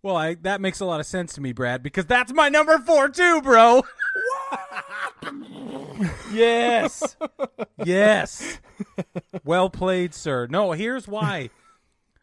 [0.04, 2.80] Well, I, that makes a lot of sense to me, Brad, because that's my number
[2.80, 3.84] four too, bro.
[6.32, 7.16] Yes,
[7.84, 8.60] yes.
[9.44, 10.48] Well played, sir.
[10.48, 11.50] No, here's why.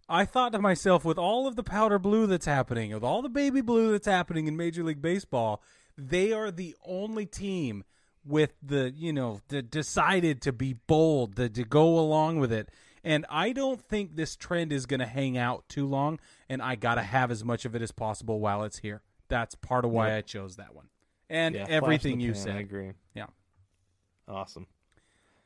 [0.08, 3.28] I thought to myself, with all of the powder blue that's happening, with all the
[3.28, 5.62] baby blue that's happening in Major League Baseball,
[5.96, 7.84] they are the only team
[8.24, 12.70] with the you know the decided to be bold, the, to go along with it.
[13.04, 16.18] And I don't think this trend is going to hang out too long.
[16.48, 19.02] And I got to have as much of it as possible while it's here.
[19.28, 20.16] That's part of why Yeah.
[20.16, 20.88] I chose that one.
[21.30, 22.56] And Yeah, everything you pan, said.
[22.56, 23.26] I agree Yeah.
[24.26, 24.66] awesome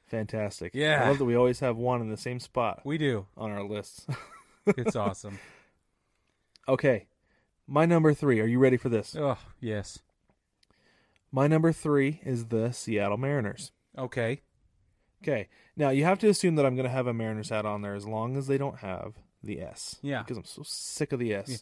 [0.07, 1.05] fantastic Yeah.
[1.05, 3.27] I love that we always have one in the same spot We do.
[3.37, 4.07] on our lists
[4.67, 5.39] It's awesome.
[6.69, 7.07] Okay.
[7.67, 8.39] My number three.
[8.41, 9.17] Are you ready for this?
[9.19, 9.99] Oh, yes.
[11.33, 13.73] My number three is the Seattle Mariners.
[13.99, 14.43] Okay.
[15.23, 15.49] Okay.
[15.77, 17.95] Now, you have to assume that I'm going to have a Mariners hat on there
[17.95, 19.97] as long as they don't have the S.
[20.03, 20.23] Yeah.
[20.23, 21.49] Because I'm so sick of the S.
[21.49, 21.57] Yeah.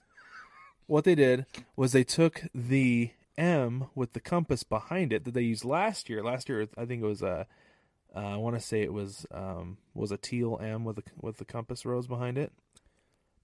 [0.87, 5.43] What they did was they took the M with the compass behind it that they
[5.43, 6.23] used last year.
[6.23, 7.47] Last year, I think it was a.
[8.15, 11.37] Uh, I want to say it was um, was a teal M with the with
[11.37, 12.53] the compass rose behind it.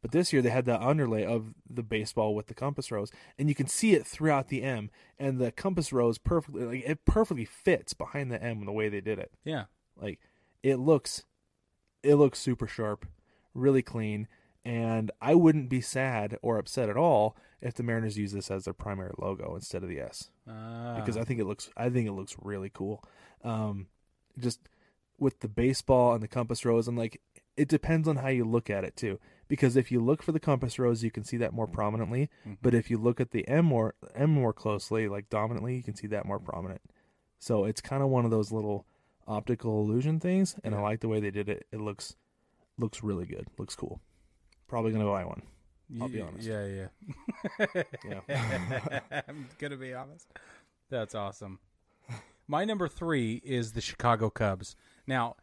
[0.02, 3.48] But this year they had that underlay of the baseball with the compass rose, and
[3.48, 7.44] you can see it throughout the M, and the compass rose perfectly like it perfectly
[7.44, 9.32] fits behind the M the way they did it.
[9.44, 9.64] Yeah.
[10.00, 10.20] Like
[10.62, 11.24] it looks,
[12.02, 13.06] it looks super sharp,
[13.54, 14.28] really clean,
[14.66, 18.64] and I wouldn't be sad or upset at all if the Mariners use this as
[18.64, 22.08] their primary logo instead of the S Uh, because I think it looks I think
[22.08, 23.02] it looks really cool.
[23.44, 23.86] Um,
[24.38, 24.60] just
[25.18, 27.22] with the baseball and the compass rose, and like
[27.56, 29.18] it depends on how you look at it too.
[29.48, 32.28] Because if you look for the compass rose, you can see that more prominently.
[32.60, 35.94] But if you look at the M more M more closely, like dominantly, you can
[35.94, 36.80] see that more prominent.
[37.38, 38.84] So it's kind of one of those little
[39.28, 41.66] optical illusion things, and I like the way they did it.
[41.70, 42.16] It looks
[42.76, 43.46] looks really good.
[43.56, 44.00] Looks cool.
[44.68, 45.42] Probably gonna buy one.
[46.00, 46.46] I'll be honest.
[46.46, 47.82] Yeah, yeah.
[48.28, 49.00] Yeah.
[49.28, 50.26] I'm gonna be honest.
[50.90, 51.58] That's awesome.
[52.48, 54.76] My number three is the Chicago Cubs.
[55.06, 55.36] Now,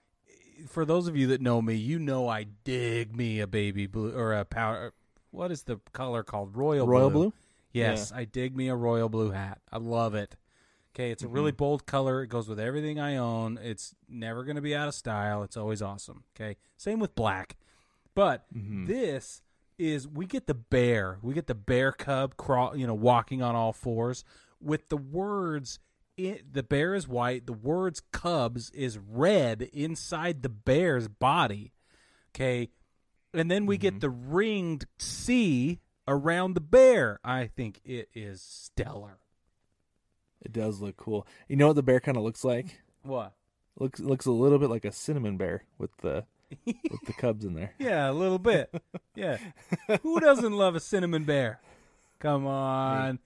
[0.68, 4.14] for those of you that know me, you know I dig me a baby blue
[4.16, 4.94] or a powder.
[5.32, 6.56] What is the color called?
[6.56, 7.20] Royal Royal blue.
[7.24, 7.34] blue?
[7.72, 9.60] Yes, I dig me a royal blue hat.
[9.72, 10.36] I love it.
[10.96, 11.58] Okay, it's a really Mm-hmm.
[11.58, 12.22] bold color.
[12.22, 13.58] It goes with everything I own.
[13.62, 15.42] It's never going to be out of style.
[15.42, 16.24] It's always awesome.
[16.36, 17.58] Okay, same with black.
[18.16, 18.86] But Mm-hmm.
[18.86, 19.42] this
[19.78, 21.18] is we get the bear.
[21.22, 24.24] We get the bear cub crawl, you know, walking on all fours
[24.62, 25.80] with the words
[26.16, 31.74] it, the bear is white, the words cubs is red inside the bear's body.
[32.36, 32.70] Okay?
[33.34, 33.82] and then we Mm-hmm.
[33.82, 37.20] get the ringed C around the bear.
[37.24, 39.18] I think it is stellar.
[40.42, 41.26] It does look cool.
[41.48, 42.80] You know what the bear kind of looks like?
[43.02, 43.34] What?
[43.80, 46.26] Looks looks a little bit like a cinnamon bear with the
[46.66, 47.74] with the cubs in there.
[47.80, 48.74] Yeah, a little bit.
[49.16, 49.38] Yeah.
[50.02, 51.60] Who doesn't love a cinnamon bear?
[52.20, 53.20] Come on.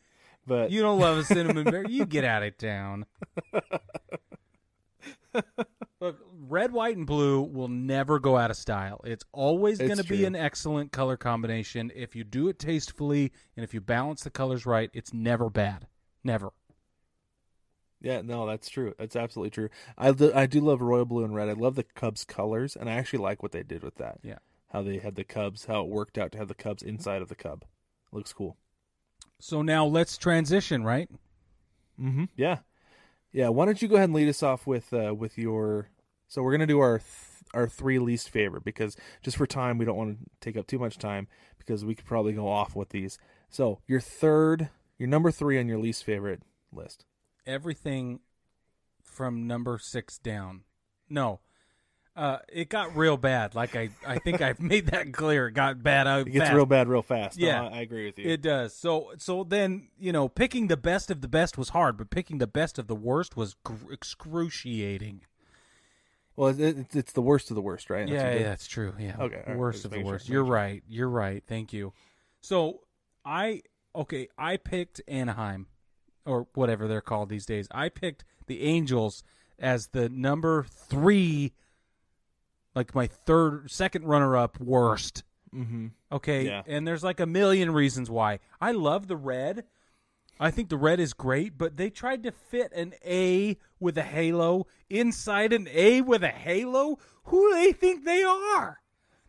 [0.45, 1.85] But You don't love a cinnamon bear?
[1.87, 3.05] You get out of town.
[5.99, 6.17] Look,
[6.47, 9.01] red, white, and blue will never go out of style.
[9.03, 11.91] It's always going to be an excellent color combination.
[11.95, 15.87] If you do it tastefully and if you balance the colors right, it's never bad.
[16.23, 16.51] Never.
[18.01, 18.93] Yeah, no, that's true.
[18.97, 19.69] That's absolutely true.
[19.97, 21.49] I do, I do love royal blue and red.
[21.49, 24.19] I love the cubs colors, and I actually like what they did with that.
[24.23, 24.37] Yeah.
[24.71, 27.29] How they had the cubs, how it worked out to have the cubs inside of
[27.29, 27.63] the cub.
[28.11, 28.57] Looks cool.
[29.39, 31.09] So now let's transition, right?
[31.99, 32.25] Mm-hmm.
[32.35, 32.59] Yeah,
[33.31, 33.49] yeah.
[33.49, 35.89] Why don't you go ahead and lead us off with uh, with your?
[36.27, 37.07] So we're gonna do our th-
[37.53, 40.79] our three least favorite because just for time we don't want to take up too
[40.79, 41.27] much time
[41.57, 43.17] because we could probably go off with these.
[43.49, 46.41] So your third, your number three on your least favorite
[46.71, 47.05] list.
[47.47, 48.19] Everything
[49.03, 50.61] from number six down.
[51.09, 51.39] No.
[52.15, 53.53] Uh, it got real bad.
[53.53, 55.47] Like I, I think I've made that clear.
[55.47, 56.07] It got bad.
[56.07, 56.55] out It gets fast.
[56.55, 57.39] real bad real fast.
[57.39, 57.63] No, Yeah.
[57.63, 58.27] I, I agree with you.
[58.29, 58.73] It does.
[58.75, 62.39] So so then you know picking the best of the best was hard, but picking
[62.39, 65.21] the best of the worst was gr- excruciating.
[66.35, 68.07] well, it, it's it's the worst of the worst, right?
[68.09, 68.93] That's yeah, yeah, that's true.
[68.99, 69.15] Yeah.
[69.19, 70.29] Okay, right, Worst of the making sure, worst.
[70.29, 70.83] You're right.
[70.89, 71.43] You're right.
[71.47, 71.93] Thank you.
[72.41, 72.81] So
[73.23, 73.61] I
[73.95, 74.27] okay.
[74.39, 75.67] I picked Anaheim,
[76.27, 77.67] or whatever they're called these days.
[77.71, 79.23] I picked the Angels
[79.57, 81.53] as the number three,
[82.75, 85.23] like my third, second runner-up worst.
[85.53, 85.91] Mhm.
[86.11, 86.45] Okay.
[86.45, 86.61] Yeah.
[86.67, 88.39] And there's like a million reasons why.
[88.61, 89.65] I love the red.
[90.39, 94.03] I think the red is great, but they tried to fit an A with a
[94.03, 96.99] halo inside an A with a halo.
[97.23, 98.79] Who do they think they are?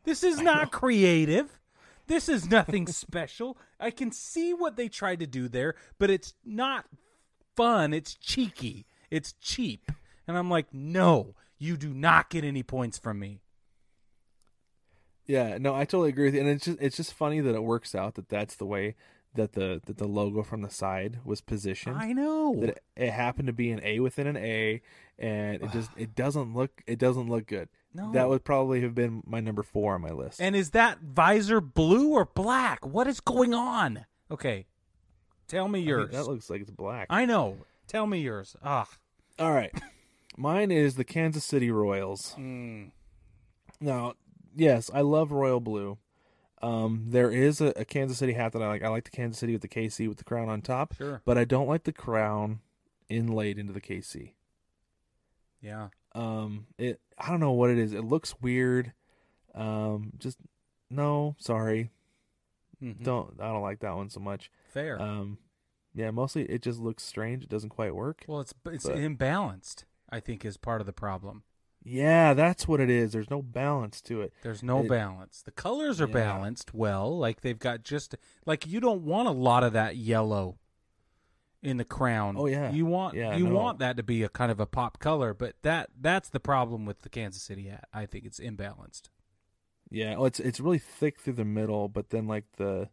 [0.04, 1.58] This is not creative.
[2.08, 3.56] This is nothing special.
[3.78, 6.86] I can see what they tried to do there, but it's not
[7.54, 7.94] fun.
[7.94, 8.86] It's cheeky.
[9.10, 9.92] It's cheap.
[10.26, 13.40] And I'm like, no, you do not get any points from me.
[15.26, 17.62] Yeah, no, I totally agree with you, and it's just it's just funny that it
[17.62, 18.96] works out that that's the way
[19.38, 21.96] that the that the logo from the side was positioned.
[21.96, 22.56] I know.
[22.60, 24.82] that it, it happened to be an A within an A,
[25.18, 27.68] and it just it doesn't look it doesn't look good.
[27.94, 28.12] No.
[28.12, 30.40] That would probably have been my number four on my list.
[30.40, 32.84] And is that visor blue or black?
[32.84, 34.04] What is going on?
[34.30, 34.66] Okay.
[35.46, 36.10] Tell me I think yours.
[36.10, 37.06] that looks like it's black.
[37.08, 37.56] I know.
[37.86, 38.54] Tell me yours.
[38.62, 38.86] Ah.
[39.38, 39.72] All right,
[40.36, 42.34] mine is the Kansas City Royals.
[42.36, 42.90] Mm.
[43.80, 44.14] Now,
[44.54, 45.96] yes, I love royal blue.
[46.60, 48.82] Um, there is a, a Kansas City hat that I like.
[48.82, 51.22] I like the Kansas City with the KC with the crown on top, Sure.
[51.24, 52.60] but I don't like the crown
[53.08, 54.32] inlaid into the KC.
[55.60, 55.88] Yeah.
[56.14, 57.92] Um, it I don't know what it is.
[57.92, 58.92] It looks weird.
[59.54, 60.38] Um, just
[60.90, 61.90] no, sorry,
[62.82, 63.02] Mhm.
[63.02, 64.50] don't I don't like that one so much.
[64.68, 65.00] Fair.
[65.00, 65.38] Um,
[65.94, 67.42] yeah, mostly it just looks strange.
[67.44, 68.24] It doesn't quite work.
[68.28, 69.84] well, it's it's but- imbalanced.
[70.10, 71.42] I think is part of the problem.
[71.88, 73.12] Yeah, that's what it is.
[73.12, 74.32] There's no balance to it.
[74.42, 75.42] There's no It- balance.
[75.42, 76.14] The colors are Yeah.
[76.14, 77.16] balanced well.
[77.18, 78.14] Like they've got just
[78.46, 80.58] like you don't want a lot of that yellow
[81.62, 82.36] in the crown.
[82.38, 82.70] Oh, yeah.
[82.70, 83.54] You want Yeah, you no.
[83.54, 86.84] want that to be a kind of a pop color, but that that's the problem
[86.84, 87.88] with the Kansas City hat.
[87.92, 89.08] I think it's imbalanced.
[89.90, 92.90] Yeah, well, it's it's really thick through the middle, but then like the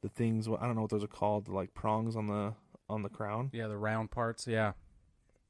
[0.00, 2.54] the things I don't know what those are called, the like prongs on the
[2.88, 3.50] on the crown.
[3.52, 4.46] Yeah, the round parts.
[4.46, 4.72] Yeah.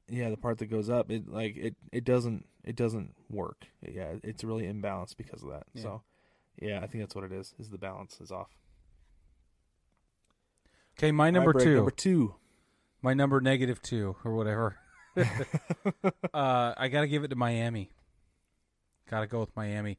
[0.09, 3.65] Yeah, the part that goes up, it like it it doesn't it doesn't work.
[3.81, 5.63] Yeah, it's really imbalanced because of that.
[5.73, 5.83] Yeah.
[5.83, 6.01] So,
[6.61, 7.53] yeah, I think that's what it is.
[7.59, 8.49] Is the balance is off.
[10.97, 11.75] Okay, my number Brett, two.
[11.75, 12.35] Number two.
[13.01, 14.77] My number negative two or whatever.
[15.17, 17.91] uh, I got to give it to Miami.
[19.09, 19.97] Got to go with Miami.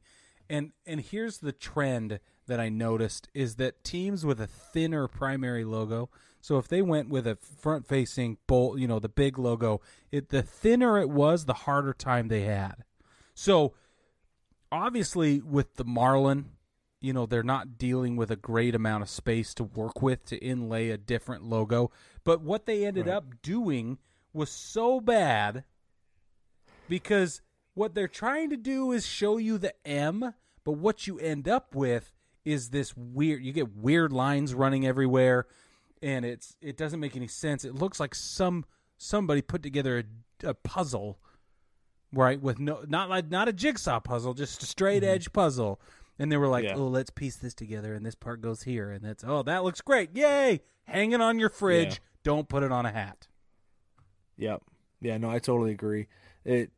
[0.49, 5.65] And and here's the trend that I noticed is that teams with a thinner primary
[5.65, 6.09] logo.
[6.43, 9.79] So if they went with a front facing bolt, you know, the big logo,
[10.11, 12.83] it the thinner it was, the harder time they had.
[13.33, 13.75] So
[14.69, 16.49] obviously with the Marlin,
[16.99, 20.37] you know, they're not dealing with a great amount of space to work with to
[20.37, 21.91] inlay a different logo.
[22.25, 23.15] But what they ended Right.
[23.15, 23.97] up doing
[24.33, 25.63] was so bad
[26.89, 27.41] because
[27.73, 30.33] what they're trying to do is show you the M,
[30.65, 32.11] but what you end up with
[32.43, 35.47] is this weird you get weird lines running everywhere
[36.03, 37.63] and it's it doesn't make any sense.
[37.63, 38.65] It looks like some
[38.97, 40.03] somebody put together
[40.43, 41.17] a, a puzzle
[42.11, 45.13] right with no not like not a jigsaw puzzle, just a straight mm-hmm.
[45.13, 45.79] edge puzzle.
[46.19, 46.75] And they were like, Yeah.
[46.75, 49.81] "Oh, let's piece this together and this part goes here and that's oh, that looks
[49.81, 50.15] great.
[50.15, 50.61] Yay!
[50.83, 51.93] Hanging on your fridge.
[51.93, 51.99] Yeah.
[52.23, 53.27] Don't put it on a hat."
[54.37, 54.61] Yep.
[54.99, 56.07] Yeah, no, I totally agree.
[56.43, 56.71] It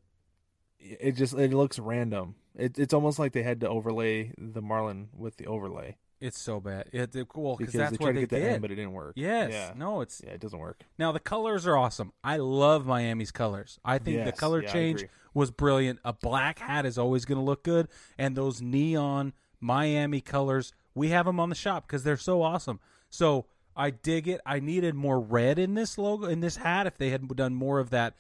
[0.80, 2.36] it just it looks random.
[2.56, 6.60] It, it's almost like they had to overlay the Marlin with the overlay It's so
[6.60, 6.90] bad.
[6.94, 8.56] It, it well because that's they what tried to they get did.
[8.56, 9.14] in, but it didn't work.
[9.16, 9.52] yes.
[9.52, 9.74] Yeah.
[9.76, 10.84] No, it's Yeah, it doesn't work.
[10.98, 12.14] now the colors are awesome.
[12.24, 13.80] I love Miami's colors.
[13.84, 16.00] I think the color yeah, change was brilliant.
[16.06, 21.10] A black hat is always going to look good, and those neon Miami colors, we
[21.10, 22.80] have them on the shop because they're so awesome.
[23.10, 23.46] So
[23.76, 24.40] I dig it.
[24.46, 26.88] I needed more red in this logo in this hat.
[26.88, 28.16] If they had done more of that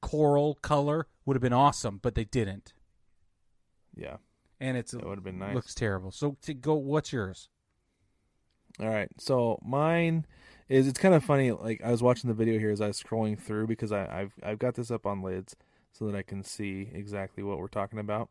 [0.00, 2.72] coral color, would have been awesome, but they didn't.
[3.96, 4.18] Yeah.
[4.60, 5.54] And it's That would have been nice.
[5.54, 6.10] looks terrible.
[6.10, 7.48] So to go, what's yours?
[8.78, 9.08] All right.
[9.18, 10.26] So mine
[10.68, 11.50] is it's kind of funny.
[11.50, 14.32] Like I was watching the video here as I was scrolling through because I, I've
[14.42, 15.56] I've got this up on lids
[15.92, 18.28] so that I can see exactly what we're talking about.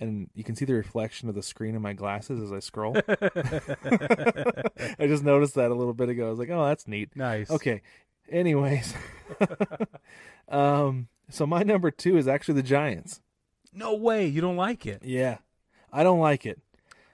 [0.00, 2.96] And you can see the reflection of the screen in my glasses as I scroll.
[3.08, 6.26] I just noticed that a little bit ago.
[6.26, 7.48] I was like, "Oh, that's neat." Nice.
[7.50, 7.80] Okay.
[8.28, 8.92] Anyways,
[10.48, 13.20] um, so my number two is actually the Giants.
[13.74, 14.26] No way.
[14.26, 15.02] You don't like it.
[15.04, 15.38] Yeah,
[15.92, 16.60] I don't like it.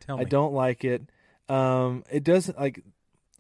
[0.01, 0.25] Tell me.
[0.25, 1.03] I don't like it.
[1.49, 2.85] Um, it doesn't like.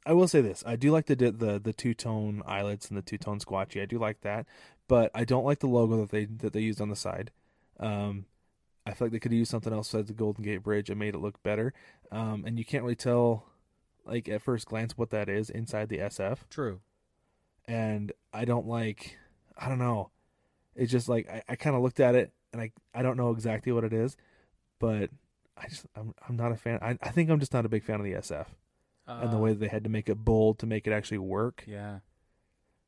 [0.06, 3.02] I will say this: I do like the the the two tone eyelets and the
[3.02, 3.82] two tone squatchy.
[3.82, 4.46] I do like that,
[4.88, 7.30] but I don't like the logo that they that they used on the side.
[7.78, 8.26] Um,
[8.86, 10.98] I feel like they could have used something else besides the Golden Gate Bridge and
[10.98, 11.72] made it look better.
[12.10, 13.46] Um, and you can't really tell,
[14.04, 16.38] like at first glance, what that is inside the SF.
[16.48, 16.80] True.
[17.66, 19.16] And I don't like.
[19.56, 20.10] I don't know.
[20.74, 23.30] It's just like I, I kind of looked at it and I I don't know
[23.30, 24.16] exactly what it is,
[24.78, 25.10] but
[25.56, 26.78] I just I'm I'm not a fan.
[26.82, 28.46] I I think I'm just not a big fan of the SF
[29.06, 31.18] and the Uh, way that they had to make it bold to make it actually
[31.18, 31.64] work.
[31.66, 31.98] Yeah.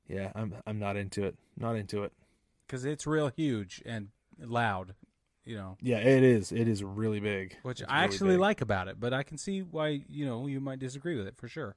[0.09, 1.37] Yeah, I'm I'm not into it.
[1.57, 2.13] Not into it.
[2.67, 4.09] because it's real huge and
[4.39, 4.95] loud,
[5.45, 6.53] you know, Yeah, it is.
[6.53, 7.57] It is really big.
[7.63, 8.41] which It's I really actually big.
[8.41, 8.99] like about it.
[9.01, 11.77] But I can see why you know you might disagree with it for sure.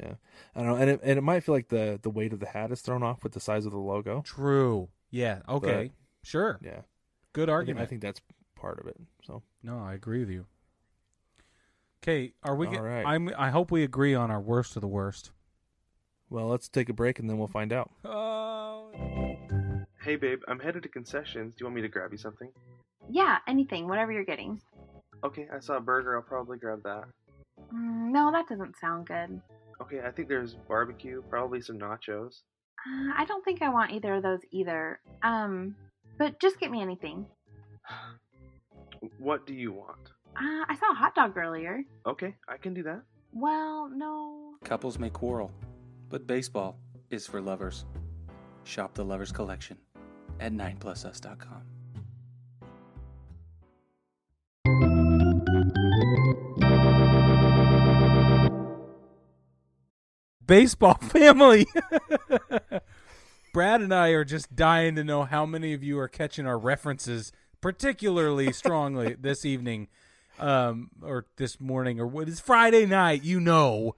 [0.00, 0.14] Yeah,
[0.54, 2.46] I don't know, and it and it might feel like the the weight of the
[2.46, 4.22] hat is thrown off with the size of the logo.
[4.22, 4.88] True.
[5.10, 5.40] Yeah.
[5.48, 5.92] Okay.
[6.22, 6.58] sure.
[6.62, 6.82] Yeah,
[7.32, 7.82] Good I think, argument.
[7.82, 8.20] I think that's
[8.56, 8.96] part of it.
[9.24, 10.46] So no, I agree with you.
[12.02, 12.66] Okay, are we?
[12.66, 13.04] All get- right.
[13.06, 13.30] I'm.
[13.36, 15.32] I hope we agree on our worst of the worst.
[16.30, 17.90] well, let's take a break and then we'll find out.
[18.04, 18.90] Oh.
[20.02, 21.54] Hey, babe, I'm headed to concessions.
[21.54, 22.48] Do you want me to grab you something?
[23.10, 24.60] Yeah, anything, whatever you're getting.
[25.24, 26.16] Okay, I saw a burger.
[26.16, 27.04] I'll probably grab that.
[27.74, 29.40] Mm, no, that doesn't sound good.
[29.82, 32.42] Okay, I think there's barbecue, probably some nachos.
[32.86, 35.00] Uh, I don't think I want either of those either.
[35.22, 35.74] Um,
[36.18, 37.26] but just get me anything.
[39.18, 40.12] What do you want?
[40.36, 41.82] Uh, I saw a hot dog earlier.
[42.06, 43.02] Okay, I can do that.
[43.32, 44.54] Well, no.
[44.64, 45.50] Couples may quarrel,
[46.08, 46.78] but baseball
[47.10, 47.84] is for lovers.
[48.64, 49.78] Shop the Lovers Collection
[50.40, 51.62] at 9plusus.com.
[60.48, 61.68] baseball family.
[63.58, 66.56] Brad and I are just dying to know how many of you are catching our
[66.56, 69.88] references particularly strongly this evening,
[70.38, 73.24] um, or this morning, or what is Friday night.
[73.24, 73.96] You know,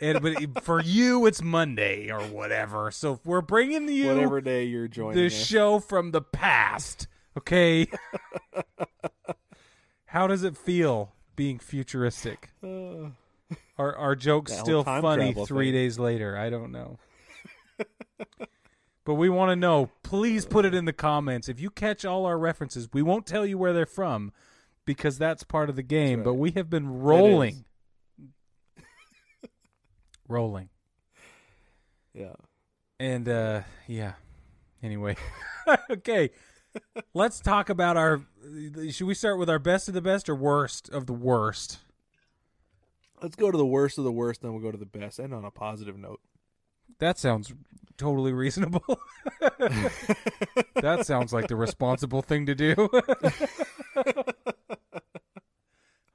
[0.00, 2.92] and but for you it's Monday or whatever.
[2.92, 7.08] So if we're bringing you Whatever day you're joining the show from the past.
[7.36, 7.88] Okay,
[10.06, 12.50] how does it feel being futuristic?
[12.62, 13.08] Uh,
[13.76, 15.72] Are our jokes still funny three thing.
[15.72, 16.38] days later?
[16.38, 17.00] I don't know.
[19.04, 19.90] But we want to know.
[20.02, 21.48] Please put it in the comments.
[21.48, 24.32] If you catch all our references, we won't tell you where they're from
[24.84, 26.20] because that's part of the game.
[26.20, 26.24] right.
[26.24, 27.64] But we have been rolling.
[30.28, 30.68] rolling.
[32.14, 32.34] yeah.
[32.98, 34.12] And uh yeah.
[34.82, 35.16] Anyway.
[35.90, 36.30] okay.
[37.14, 38.22] Let's talk about our
[38.90, 41.78] should we start with our best of the best or worst of the worst?
[43.22, 45.32] Let's go to the worst of the worst, then we'll go to the best, and
[45.32, 46.20] on a positive note.
[46.98, 47.52] That sounds
[47.96, 48.98] totally reasonable.
[50.76, 52.74] that sounds like the responsible thing to do.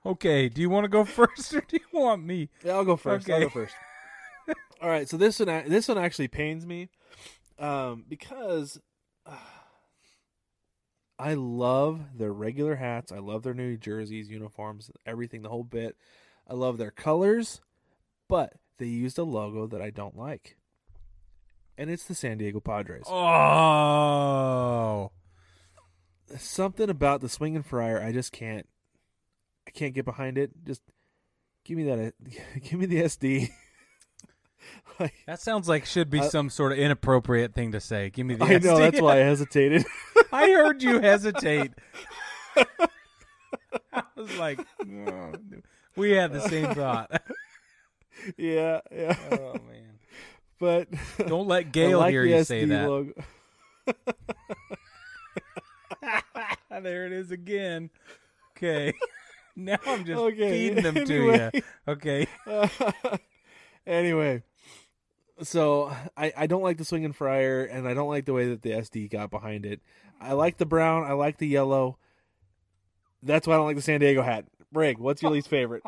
[0.06, 2.50] okay, do you want to go first or do you want me?
[2.64, 3.30] Yeah, I'll go first.
[3.30, 3.76] I'll go first.
[4.82, 6.90] All right, so this one this one actually pains me,
[7.60, 8.80] um, because
[9.28, 9.36] uh,
[11.20, 13.12] I love their regular hats.
[13.12, 15.96] I love their new jerseys, uniforms, everything, the whole bit.
[16.48, 17.62] I love their colors,
[18.28, 20.58] but they used a logo that I don't like,
[21.82, 23.06] and it's the San Diego Padres.
[23.08, 25.12] Oh.
[26.38, 28.00] Something about the Swinging Friar.
[28.02, 28.68] I just can't.
[29.68, 30.52] I can't get behind it.
[30.64, 30.84] Just
[31.66, 32.00] give me that.
[32.00, 32.12] Uh,
[32.64, 33.50] give me the SD.
[35.00, 38.12] like, That sounds like should be I- some sort of inappropriate thing to say.
[38.12, 38.80] Give me the I know SD.
[38.80, 39.84] that's why I hesitated.
[40.32, 41.72] I heard you hesitate.
[43.92, 45.32] I was like, "Oh,
[45.96, 47.10] we had the same thought.
[48.38, 49.16] yeah, yeah.
[49.32, 49.91] Oh man!
[50.62, 50.90] But
[51.28, 52.88] Don't let Gail like hear the you say that.
[52.88, 53.14] logo.
[56.70, 57.90] there it is again.
[58.56, 58.94] Okay.
[59.56, 61.50] now I'm just Okay, feeding them anyway.
[61.52, 61.64] to you.
[61.88, 62.28] Okay.
[63.88, 64.44] anyway,
[65.42, 68.62] so I, I don't like the Swinging Friar, and I don't like the way that
[68.62, 69.82] the SD got behind it.
[70.20, 71.06] I like the brown.
[71.06, 71.98] I like the yellow.
[73.24, 74.46] That's why I don't like the San Diego hat.
[74.72, 75.82] Brig, what's your least favorite?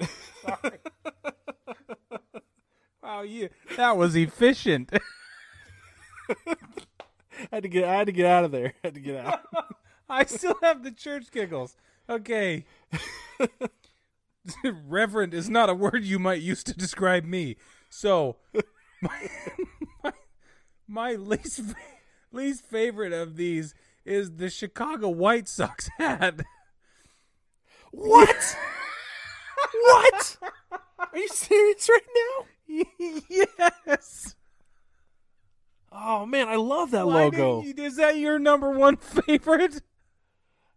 [3.13, 4.89] Wow, you that was efficient.
[4.91, 6.55] I
[7.51, 7.83] had to get.
[7.83, 8.73] I had to get out of there.
[8.83, 9.41] I had to get out.
[10.09, 11.75] I still have the church giggles.
[12.09, 12.65] Okay.
[14.63, 17.57] Reverend is not a word you might use to describe me.
[17.87, 18.37] So,
[18.99, 19.29] my,
[20.03, 20.13] my,
[20.87, 21.61] my least
[22.31, 26.41] least favorite of these is the Chicago White Sox hat.
[27.91, 28.57] What?
[29.83, 30.37] what?
[30.97, 32.47] Are you serious right now?
[33.29, 34.35] yes.
[35.91, 37.61] Oh man, I love that Why logo.
[37.63, 39.81] you- is that your number one favorite?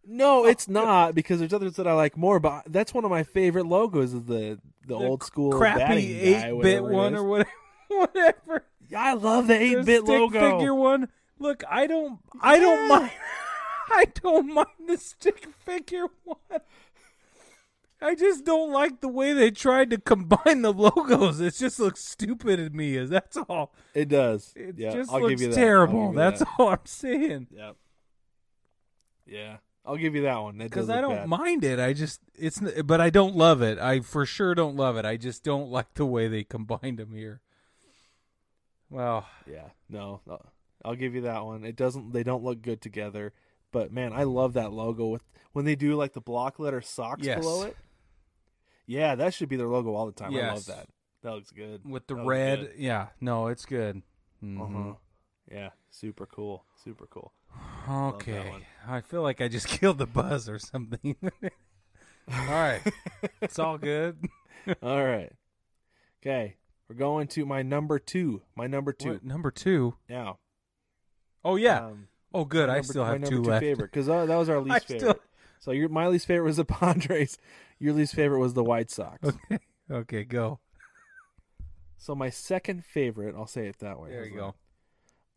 [0.08, 2.38] No, it's not because there's others that I like more.
[2.38, 6.82] But that's one of my favorite logos is the the, old school crappy eight bit
[6.82, 7.50] one or whatever.
[7.88, 8.64] Whatever.
[8.88, 10.58] Yeah, I love the eight bit stick logo.
[10.58, 11.08] figure one.
[11.38, 12.18] Look, I don't.
[12.40, 13.12] I don't mind.
[13.90, 16.60] I don't mind the stick figure one.
[18.00, 21.40] I just don't like the way they tried to combine the logos.
[21.40, 22.96] It just looks stupid to me.
[22.96, 23.72] Is that's all.
[23.94, 24.52] It does.
[24.54, 25.54] It yeah, just I'll looks that.
[25.54, 26.12] Terrible.
[26.12, 26.48] That's that.
[26.58, 27.46] all I'm saying.
[27.50, 27.76] Yep.
[29.26, 30.58] Yeah, I'll give you that one.
[30.58, 31.28] Because I don't bad.
[31.28, 31.80] mind it.
[31.80, 33.78] I just it's, but I don't love it.
[33.78, 35.04] I for sure don't love it.
[35.04, 37.40] I just don't like the way they combined them here.
[38.88, 40.40] Well, Yeah, no, no,
[40.84, 41.64] I'll give you that one.
[41.64, 42.12] It doesn't.
[42.12, 43.32] They don't look good together.
[43.72, 45.22] But man, I love that logo with
[45.52, 47.40] when they do like the block letter socks Yes.
[47.40, 47.76] below it.
[48.86, 50.34] Yeah, that should be their logo all the time.
[50.34, 50.86] I love that.
[51.22, 51.84] That looks good.
[51.84, 54.02] with the That red, yeah, no, it's good.
[54.44, 54.60] Mhm.
[54.60, 54.94] Uh-huh.
[55.50, 56.64] Yeah, super cool.
[56.84, 57.32] Super cool.
[57.88, 58.52] Okay.
[58.86, 61.16] I feel like I just killed the buzz or something.
[61.32, 61.50] all
[62.46, 62.80] right.
[63.40, 64.18] It's all good.
[64.82, 65.32] all right.
[66.22, 66.56] Okay,
[66.88, 68.42] we're going to my number two.
[68.56, 69.94] My number two What, number two.
[70.08, 70.38] now.
[71.44, 71.86] Oh, yeah.
[71.86, 72.68] Um, oh, good.
[72.68, 73.62] I still my have number two two left.
[73.62, 75.22] favorite because that was our least still- favorite.
[75.60, 77.38] So your my least favorite was the Padres.
[77.78, 79.18] Your least favorite was the White Sox.
[79.50, 79.58] Okay.
[79.88, 80.58] Okay, go.
[81.96, 84.10] So my second favorite, I'll say it that way.
[84.10, 84.52] There you How's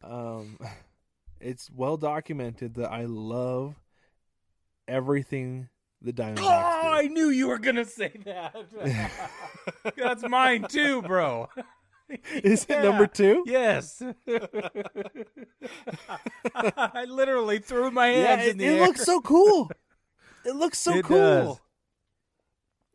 [0.02, 0.38] go.
[0.40, 0.58] Um,
[1.40, 3.76] it's well documented that I love
[4.88, 5.70] everything
[6.02, 8.56] the Diamondbacks Oh, I knew you were going to say that.
[9.98, 11.50] That's mine too, bro.
[11.56, 11.64] do.
[12.44, 13.44] Is it number two?
[13.46, 14.02] Yes.
[16.56, 18.78] I literally threw my Yeah, hands it, in the it air.
[18.78, 19.70] It looks so cool.
[20.46, 21.18] It looks so It cool.
[21.18, 21.60] does.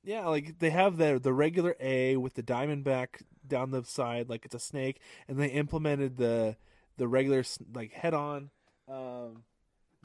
[0.02, 4.28] Yeah, like they have the the regular A with the diamond back down the side,
[4.28, 6.56] like it's a snake, and they implemented the
[6.98, 7.42] the regular
[7.74, 8.50] like head on,
[8.86, 9.44] um,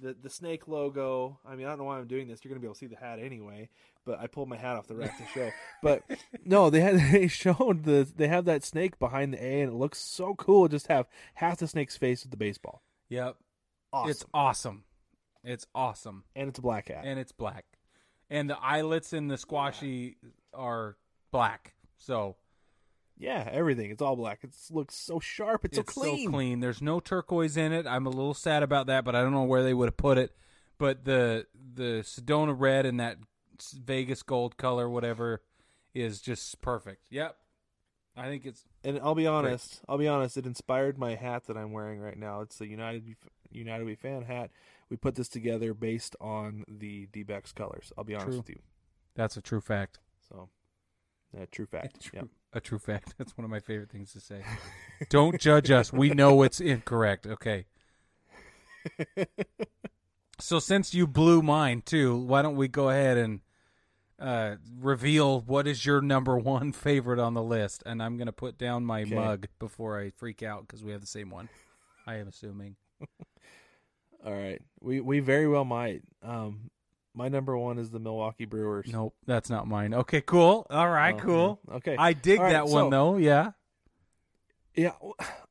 [0.01, 1.37] the the snake logo.
[1.45, 2.39] I mean, I don't know why I'm doing this.
[2.43, 3.67] You're gonna be able to see the hat anyway,
[4.05, 5.51] but I pulled my hat off the rack to show.
[5.83, 6.03] But
[6.45, 9.75] no, they had they showed the they have that snake behind the A, and it
[9.75, 10.69] looks so cool.
[10.69, 12.81] Just have half the snake's face with the baseball.
[13.09, 13.35] Yep.
[13.91, 14.83] Awesome, It's awesome.
[15.43, 16.23] It's awesome.
[16.35, 17.03] and it's a black hat.
[17.05, 17.65] And it's black.
[18.29, 20.17] And the eyelets in the squashy
[20.53, 20.97] are
[21.31, 21.73] black.
[21.97, 22.35] So
[23.17, 23.91] yeah, everything.
[23.91, 24.39] It's all black.
[24.43, 25.65] It looks so sharp.
[25.65, 26.31] It's, it's so clean.
[26.31, 26.59] clean.
[26.61, 27.85] There's no turquoise in it.
[27.85, 30.17] I'm a little sad about that, but I don't know where they would have put
[30.17, 30.33] it.
[30.77, 33.17] But the the Sedona red and that
[33.83, 35.41] Vegas gold color, whatever,
[35.93, 37.03] is just perfect.
[37.09, 37.35] Yep.
[38.15, 41.57] I think it's And I'll be honest, I'll be honest, it inspired my hat that
[41.57, 42.41] I'm wearing right now.
[42.41, 43.15] It's the United
[43.51, 44.51] United We fan hat.
[44.89, 47.91] We put this together based on the D-backs colors.
[47.97, 48.37] I'll be honest True.
[48.37, 48.59] with you.
[49.15, 49.99] that's a true fact.
[50.27, 50.49] So,
[51.39, 52.01] a true fact.
[52.01, 52.27] True- Yep.
[52.53, 53.13] A true fact.
[53.19, 54.43] That's one of my favorite things to say.
[55.09, 55.93] Don't judge us.
[55.93, 57.27] We know it's incorrect.
[57.27, 57.65] Okay.
[60.41, 63.41] So since you blew mine too, why don't we go ahead and
[64.17, 67.83] uh, reveal what is your number one favorite on the list?
[67.85, 69.15] And I'm gonna put down my Okay.
[69.15, 71.49] mug before I freak out because we have the same one.
[72.07, 72.77] I am assuming.
[74.25, 74.61] All right.
[74.81, 76.01] We we very well might.
[76.23, 76.69] Um,
[77.13, 78.87] my number one is the Milwaukee Brewers.
[78.91, 79.93] Nope, that's not mine.
[79.93, 80.65] Okay, cool.
[80.69, 81.59] All right, Oh, cool.
[81.73, 81.95] Okay.
[81.97, 83.17] I dig right, that one so- though.
[83.17, 83.51] Yeah.
[84.75, 84.91] Yeah,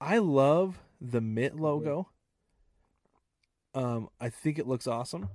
[0.01, 2.09] I love the mitt logo.
[3.75, 5.29] Um, I think it looks awesome,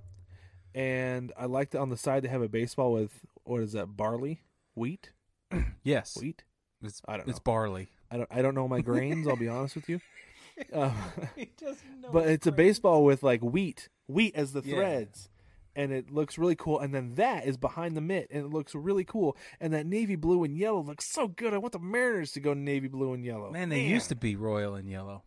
[0.74, 3.12] and I like that on the side they have a baseball with
[3.44, 4.42] what is that barley,
[4.74, 5.12] wheat,
[5.84, 6.18] Yes.
[6.20, 6.44] wheat.
[6.82, 7.90] It's, I don't It's barley.
[8.10, 9.28] I don't I don't know my grains.
[9.28, 10.00] I'll be honest with you,
[10.74, 10.96] um,
[11.36, 14.76] He doesn't know but it's a baseball with like wheat, wheat as the Yeah.
[14.76, 15.30] threads.
[15.76, 18.76] And it looks really cool, and then that is behind the mitt, and it looks
[18.76, 19.36] really cool.
[19.60, 21.52] And that navy blue and yellow looks so good.
[21.52, 23.50] I want the Mariners to go navy blue and yellow.
[23.50, 25.24] Man, they used to be royal and yellow.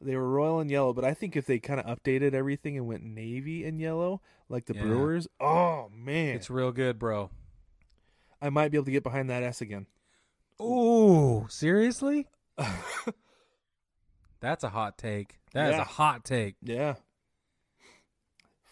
[0.00, 2.86] They were royal and yellow, but I think if they kind of updated everything and
[2.86, 4.84] went navy and yellow, like the Yeah.
[4.84, 7.28] Brewers, oh man, It's real good, bro.
[8.40, 9.86] I might be able to get behind that S again.
[10.58, 12.28] Oh, seriously?
[14.40, 15.38] That's a hot take.
[15.52, 15.82] That is Yeah.
[15.82, 16.56] a hot take.
[16.62, 16.94] Yeah,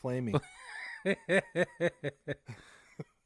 [0.00, 0.40] flaming.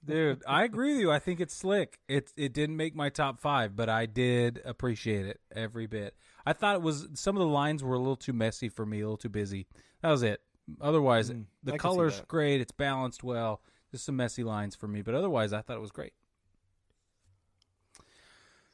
[0.03, 1.11] Dude, I agree with you.
[1.12, 1.99] I think it's slick.
[2.09, 6.16] It it didn't make my top five, but I did appreciate it every bit.
[6.47, 9.01] I thought it was some of the lines were a little too messy for me,
[9.01, 9.66] a little too busy.
[10.01, 10.41] That was it.
[10.80, 12.62] Otherwise, Mm, the see color's great.
[12.62, 13.61] It's balanced well.
[13.91, 16.14] Just some messy lines for me, but otherwise, I thought it was great.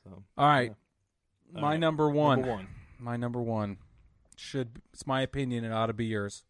[0.04, 0.72] So, All right,
[1.56, 2.40] All my right, number one.
[2.40, 2.68] Number one.
[2.99, 3.78] My number one
[4.36, 6.44] should it's my opinion it ought to be yours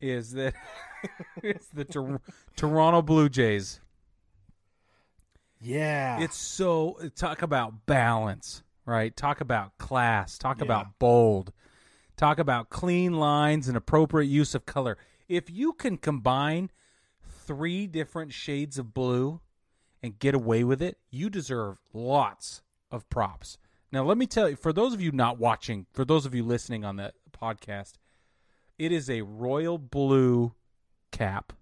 [0.00, 0.54] is that
[1.42, 2.20] it's the Tor-
[2.56, 3.80] Toronto Blue Jays.
[5.60, 9.16] Yeah, It's so talk about balance, right?
[9.16, 10.64] Talk about class, talk Yeah.
[10.64, 11.52] about bold.
[12.16, 14.98] Talk about clean lines and appropriate use of color.
[15.26, 16.70] If you can combine
[17.22, 19.40] three different shades of blue
[20.02, 22.60] and get away with it, you deserve lots
[22.90, 23.56] of props.
[23.94, 26.42] Now, let me tell you, for those of you not watching, for those of you
[26.42, 27.92] listening on the podcast,
[28.76, 30.52] it is a royal blue
[31.12, 31.52] cap.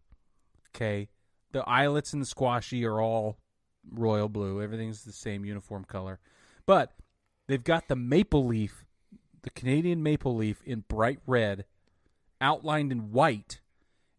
[0.74, 1.10] Okay.
[1.52, 3.36] The eyelets and the squashy are all
[3.86, 4.62] royal blue.
[4.62, 6.20] Everything's the same uniform color.
[6.64, 6.94] But
[7.48, 8.86] they've got the maple leaf,
[9.42, 11.66] the Canadian maple leaf in bright red,
[12.40, 13.60] outlined in white.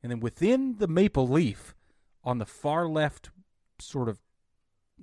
[0.04, 1.74] And then within the maple leaf,
[2.24, 3.32] on the far left,
[3.80, 4.20] sort of,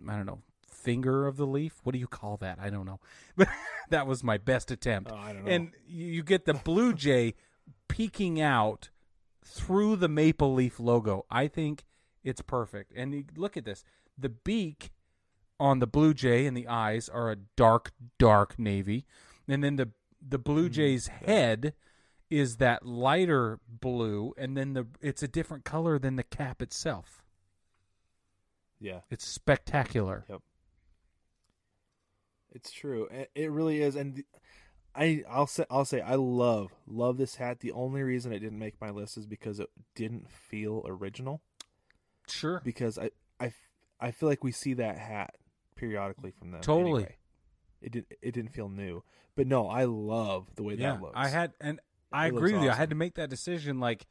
[0.09, 0.43] I don't know,
[0.81, 1.81] finger of the leaf.
[1.85, 2.59] What do you call that?
[2.61, 3.01] I don't know.
[3.37, 3.49] But
[3.91, 5.11] that was my best attempt.
[5.13, 5.51] Oh, I don't know.
[5.51, 7.35] And you get the blue jay
[7.89, 8.91] peeking out
[9.45, 11.27] through the maple leaf logo.
[11.31, 11.85] I think
[12.23, 12.93] it's perfect.
[12.95, 13.85] And you, look at this.
[14.19, 14.91] The beak
[15.59, 19.05] on the blue jay and the eyes are a dark, dark navy.
[19.49, 19.91] And then the
[20.27, 21.73] the blue Mm, jay's head
[22.29, 27.23] is that lighter blue and then the it's a different color than the cap itself.
[28.79, 29.01] yeah.
[29.11, 30.25] It's spectacular.
[30.29, 30.41] Yep.
[32.53, 33.09] It's true.
[33.35, 34.25] It- really is, and
[34.95, 37.61] I I'll say I'll say I love love this hat.
[37.61, 41.43] The only reason it didn't make my list is because it didn't feel original.
[42.29, 42.61] Sure.
[42.65, 43.53] Because I I,
[44.01, 45.35] I feel like we see that hat
[45.77, 46.61] periodically from them.
[46.61, 47.03] Totally.
[47.03, 47.17] anyway.
[47.81, 49.03] It didn't it didn't feel new,
[49.37, 51.15] but no, I love the way yeah, that looks.
[51.17, 51.81] I had and
[52.13, 52.71] I It agree with you.
[52.71, 53.81] I had to make that decision.
[53.81, 54.07] Like,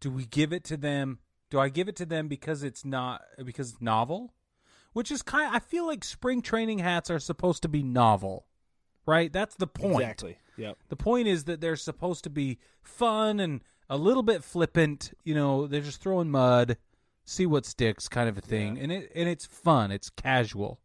[0.00, 1.18] do we give it to them?
[1.50, 4.32] Do I give it to them because it's not because it's novel?
[4.92, 5.54] Which is kind.
[5.54, 8.46] I feel like spring training hats are supposed to be novel,
[9.06, 9.32] right?
[9.32, 10.00] That's the point.
[10.02, 10.38] exactly.
[10.56, 10.76] Yep.
[10.90, 15.12] The point is that they're supposed to be fun and a little bit flippant.
[15.24, 16.76] You know, they're just throwing mud,
[17.24, 19.90] see what sticks, kind of a thing, and it and it's fun.
[19.90, 20.78] It's casual,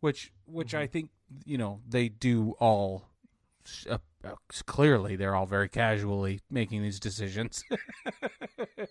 [0.00, 0.82] which which Mm-hmm.
[0.82, 1.10] I think
[1.44, 3.08] you know they do all.
[3.88, 4.34] Uh, uh,
[4.66, 7.64] clearly, they're all very casually making these decisions.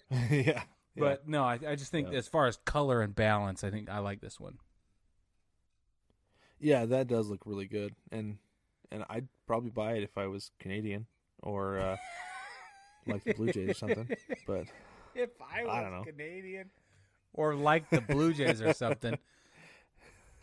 [0.30, 0.64] yeah.
[0.98, 4.00] But no, I, I just think as far as color and balance, I think I
[4.00, 4.58] like this one.
[6.60, 8.38] Yeah, that does look really good, and
[8.92, 11.06] and I'd probably buy it if I was Canadian
[11.44, 11.98] or uh,
[13.08, 14.10] like the Blue Jays or something.
[14.48, 14.66] But
[15.16, 16.04] If I I don't know.
[16.04, 16.70] Canadian
[17.34, 19.18] or like the Blue Jays or something.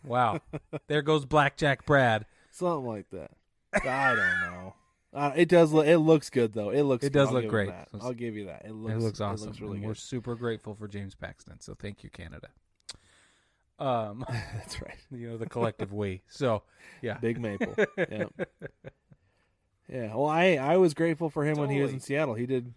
[0.05, 0.41] Wow.
[0.89, 2.25] There goes Blackjack Brad.
[2.51, 3.31] something like that.
[3.75, 4.52] I don't know.
[5.15, 5.73] Uh, it does.
[5.73, 6.71] Look, it looks good though.
[6.71, 7.05] It looks.
[7.05, 7.71] It does look great.
[8.01, 8.63] I'll give you that.
[8.65, 8.95] It looks.
[8.95, 9.49] it looks awesome.
[9.49, 11.61] It looks really We're super grateful for James Paxton.
[11.61, 12.49] So thank you, Canada.
[13.79, 14.97] Um, That's right.
[15.11, 16.23] you know the collective we.
[16.29, 16.63] So
[17.03, 17.75] yeah, Big Maple.
[17.99, 18.25] yeah.
[19.89, 20.15] Yeah.
[20.15, 22.35] Well, I I was grateful for him when he was in Seattle.
[22.35, 22.73] He did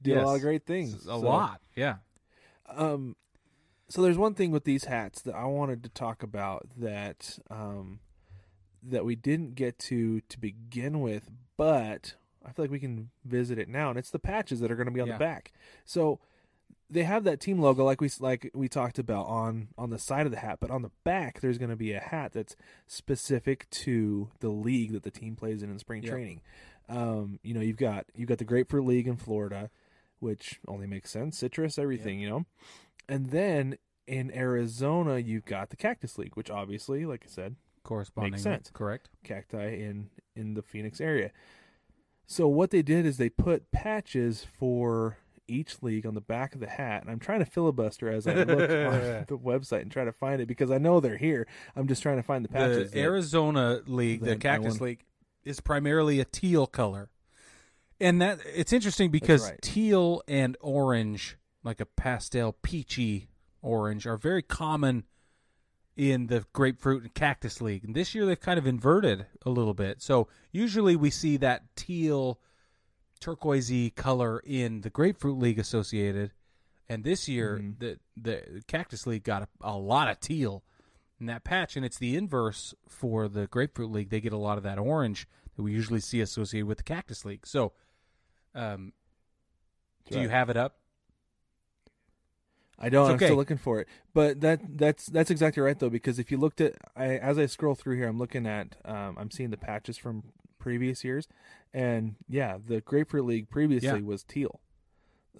[0.00, 0.94] did a lot of great things.
[0.94, 1.60] a So, lot.
[1.76, 1.96] Yeah.
[2.68, 3.14] Um,
[3.88, 8.00] so there's one thing with these hats that I wanted to talk about that um
[8.82, 13.58] that we didn't get to to begin with, but I feel like we can visit
[13.58, 15.14] it now, and it's the patches that are going to be on Yeah.
[15.14, 15.52] the back.
[15.84, 16.18] So
[16.90, 20.26] they have that team logo like we like we talked about on on the side
[20.26, 22.54] of the hat, but on the back there's going to be a hat that's
[22.86, 26.12] specific to the league that the team plays in in spring Yep.
[26.12, 26.40] training.
[26.88, 29.70] Um, you know, you've got you've got the Grapefruit League in Florida,
[30.18, 31.38] which only makes sense.
[31.38, 32.44] Citrus, everything, you know.
[33.08, 38.32] And then in Arizona, you've got the Cactus League, which obviously, like I said, Corresponding.
[38.32, 38.70] makes sense.
[38.72, 39.08] Correct.
[39.24, 41.30] cacti in in the Phoenix area.
[42.26, 45.18] So what they did is they put patches for
[45.48, 48.34] each league on the back of the hat, and I'm trying to filibuster as I
[48.34, 51.46] look on the website and try to find it because I know they're here.
[51.76, 52.92] I'm just trying to find the patches.
[52.92, 55.04] the Arizona League, the Cactus League,
[55.44, 57.10] is primarily a teal color,
[58.00, 59.60] and that it's interesting because right.
[59.60, 63.28] teal and orange, like a pastel peachy
[63.60, 65.04] orange, are very common
[65.96, 67.84] in the grapefruit and cactus league.
[67.84, 70.00] And this year they've kind of inverted a little bit.
[70.00, 72.40] So usually we see that teal
[73.20, 76.32] turquoisey color in the grapefruit league associated.
[76.88, 77.78] And this year Mhm.
[77.78, 80.64] the the cactus league got a, a lot of teal
[81.20, 84.10] in that patch and it's the inverse for the grapefruit league.
[84.10, 87.24] They get a lot of that orange that we usually see associated with the cactus
[87.24, 87.46] league.
[87.46, 87.72] So
[88.54, 88.92] um
[90.10, 90.78] do you have it up?
[92.84, 93.04] I don't.
[93.04, 93.26] It's I'm okay.
[93.26, 93.88] still looking for it.
[94.12, 97.46] But that that's that's exactly right though, because if you looked at, I as I
[97.46, 100.24] scroll through here, I'm looking at, um, I'm seeing the patches from
[100.58, 101.28] previous years,
[101.72, 104.04] and yeah, the Grapefruit League previously Yeah.
[104.04, 104.60] was teal.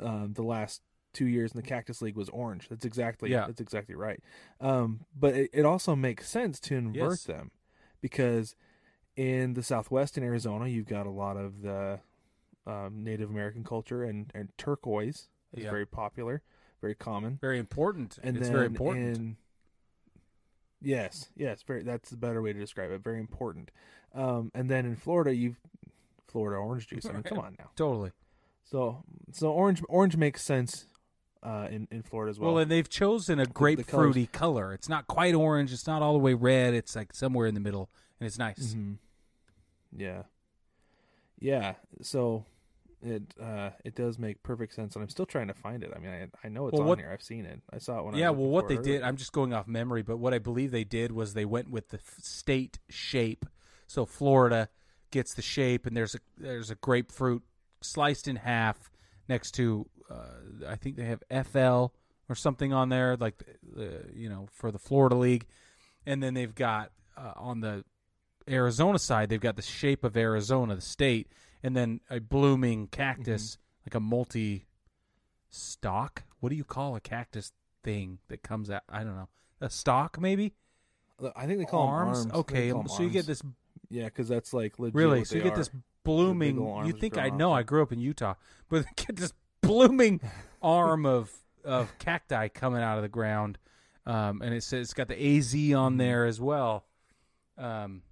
[0.01, 0.83] Um, the last
[1.13, 2.69] two years in the Cactus League was orange.
[2.69, 3.47] That's exactly Yeah.
[3.47, 4.21] That's exactly right.
[4.61, 7.25] Um, but it, it also makes sense to invert Yes.
[7.25, 7.51] them,
[8.01, 8.55] because
[9.15, 12.01] in the Southwest in Arizona, you've got a lot of the
[12.67, 15.71] um, Native American culture, and and turquoise is Yeah.
[15.71, 16.41] very popular,
[16.83, 18.19] very common Very important.
[18.23, 19.17] and it's very important.
[19.17, 19.37] in-
[20.83, 21.83] yes, yes, very.
[21.83, 23.03] That's the better way to describe it.
[23.03, 23.71] Very important.
[24.15, 25.57] Um, and then in Florida, you've
[26.29, 27.07] Florida orange juice.
[27.07, 27.71] I mean, come on now.
[27.77, 28.11] Totally.
[28.65, 30.87] So, so orange, orange makes sense
[31.43, 32.55] uh, in in Florida as well.
[32.55, 34.73] Well, and they've chosen a grapefruity color.
[34.73, 35.73] It's not quite orange.
[35.73, 36.75] It's not all the way red.
[36.75, 37.89] It's like somewhere in the middle,
[38.21, 38.75] and it's nice.
[38.75, 38.97] Mhm.
[39.97, 40.23] Yeah,
[41.39, 41.75] yeah.
[42.01, 42.45] So
[43.03, 45.93] it uh, it does make perfect sense, and I'm still trying to find it.
[45.95, 47.11] I mean, I I know it's Well, on what- here.
[47.13, 47.61] I've seen it.
[47.73, 48.31] I saw it when I yeah.
[48.31, 49.03] Well, what they did.
[49.03, 51.89] I'm just going off memory, but what I believe they did was they went with
[51.89, 53.45] the state shape.
[53.87, 54.69] So Florida
[55.11, 57.43] gets the shape, and there's a there's a grapefruit
[57.81, 58.91] sliced in half
[59.29, 61.87] next to uh, I think they have FL
[62.29, 65.47] or something on there, like the you know for the Florida League,
[66.07, 67.85] and then they've got uh, on the
[68.49, 71.29] Arizona side they've got the shape of Arizona, the state,
[71.63, 74.67] and then a blooming cactus, like a multi
[75.51, 76.25] stalk.
[76.41, 77.53] What do you call a cactus
[77.85, 78.83] thing that comes out?
[78.89, 79.29] I don't know,
[79.61, 80.55] a stalk maybe.
[81.37, 82.21] I think they call arms.
[82.21, 82.33] arms.
[82.33, 83.43] Okay, call so you get this
[83.91, 85.25] Yeah, because that's like legit really.
[85.25, 85.71] So you get this
[86.05, 86.57] blooming.
[86.87, 87.53] You think I know?
[87.53, 88.35] off I grew up in Utah,
[88.69, 90.21] but get this blooming
[90.63, 91.33] arm of
[91.65, 93.59] of cacti coming out of the ground,
[94.05, 95.79] um, and it says it's got the AZ Mm-hmm.
[95.79, 96.87] on there as well.
[97.57, 98.03] Um,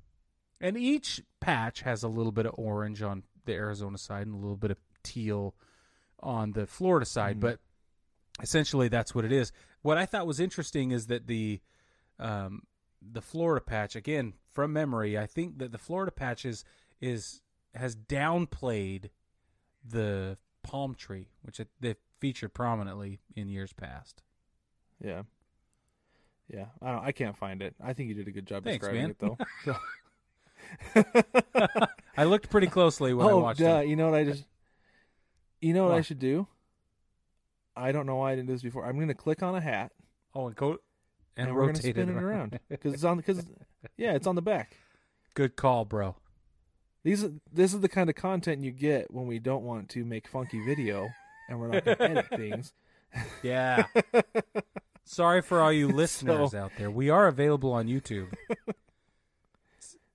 [0.61, 4.39] and each patch has a little bit of orange on the Arizona side and a
[4.39, 5.55] little bit of teal
[6.21, 7.41] on the Florida side, Mhm.
[7.41, 7.61] but
[8.43, 9.53] essentially that's what it is.
[9.83, 11.61] What I thought was interesting is that the
[12.19, 12.63] um,
[13.01, 16.65] the Florida patch again from memory, I think that the Florida patch is,
[17.01, 17.41] is
[17.75, 19.09] has downplayed
[19.83, 24.23] the palm tree, which it, they've featured prominently in years past.
[25.03, 25.23] Yeah.
[26.47, 26.67] Yeah.
[26.83, 27.75] I don't, I can't find it.
[27.83, 29.11] I think you did a good job Thanks, describing man.
[29.13, 29.39] it though.
[32.17, 33.89] I looked pretty closely when I oh, watched duh, it.
[33.89, 34.45] you know what I just
[35.61, 36.47] You know what I should do?
[37.77, 38.85] I don't know why I didn't do this before.
[38.85, 39.93] I'm going to click on a hat
[40.35, 40.79] Oh, and go
[41.37, 43.45] and, and, we're going to rotate spin it around cuz it's on cuz
[43.97, 44.77] yeah, it's on the back.
[45.35, 46.17] Good call, bro.
[47.03, 50.29] These this is the kind of content you get when we don't want to make
[50.29, 51.09] funky video
[51.49, 52.73] and we're not going to edit things.
[53.43, 53.87] Yeah.
[55.05, 56.91] Sorry for all you listeners So- out there.
[56.91, 58.33] We are available on YouTube.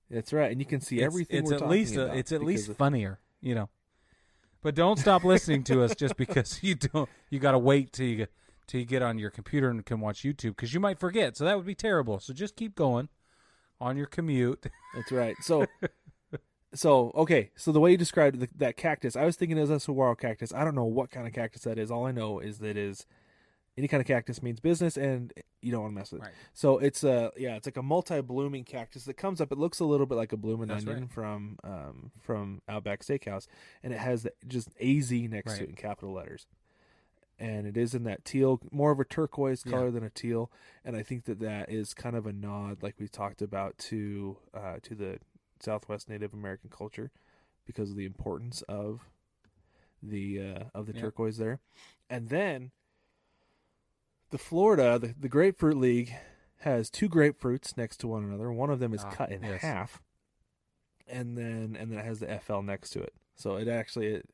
[0.10, 2.32] That's right, and you can see It's- everything It's, we're at talking least about it's
[2.32, 3.70] at least funnier, you know.
[4.62, 7.10] But don't stop listening to us just because you don't.
[7.30, 8.32] You got to wait till you get
[8.68, 11.38] till you get on your computer and can watch YouTube because you might forget.
[11.38, 12.20] So that would be terrible.
[12.20, 13.10] So just keep going
[13.80, 14.66] on your commute.
[14.96, 15.36] That's right.
[15.42, 15.68] So,
[16.74, 17.52] so okay.
[17.56, 20.16] So the way you described the, that cactus, I was thinking it was a saguaro
[20.16, 20.54] cactus.
[20.54, 21.92] I don't know what kind of cactus that is.
[21.92, 23.06] All I know is that it is
[23.78, 26.26] any kind of cactus means business, and you don't want to mess with it.
[26.26, 26.34] Right.
[26.54, 29.52] So it's a yeah, it's like a multi-blooming cactus that comes up.
[29.52, 31.12] It looks a little bit like a blooming That's onion right.
[31.12, 33.48] from um from Outback Steakhouse,
[33.84, 36.48] and it has the, just AZ next to it in capital letters.
[37.38, 39.72] And it is in that teal, more of a turquoise Yeah.
[39.74, 40.50] color than a teal,
[40.86, 44.38] and I think that that is kind of a nod, like we talked about, to
[44.54, 45.20] uh, to the
[45.60, 47.12] Southwest Native American culture,
[47.66, 49.10] because of the importance of
[50.02, 51.02] the uh, of the Yeah.
[51.02, 51.60] turquoise there,
[52.10, 52.72] and then
[54.32, 56.14] the Florida, the, the Grapefruit League
[56.60, 58.52] has two grapefruits next to one another.
[58.52, 59.62] One of them is Ah, cut in yes.
[59.62, 60.02] half,
[61.08, 63.14] and then and then it has the FL next to it.
[63.36, 64.30] So it actually, it,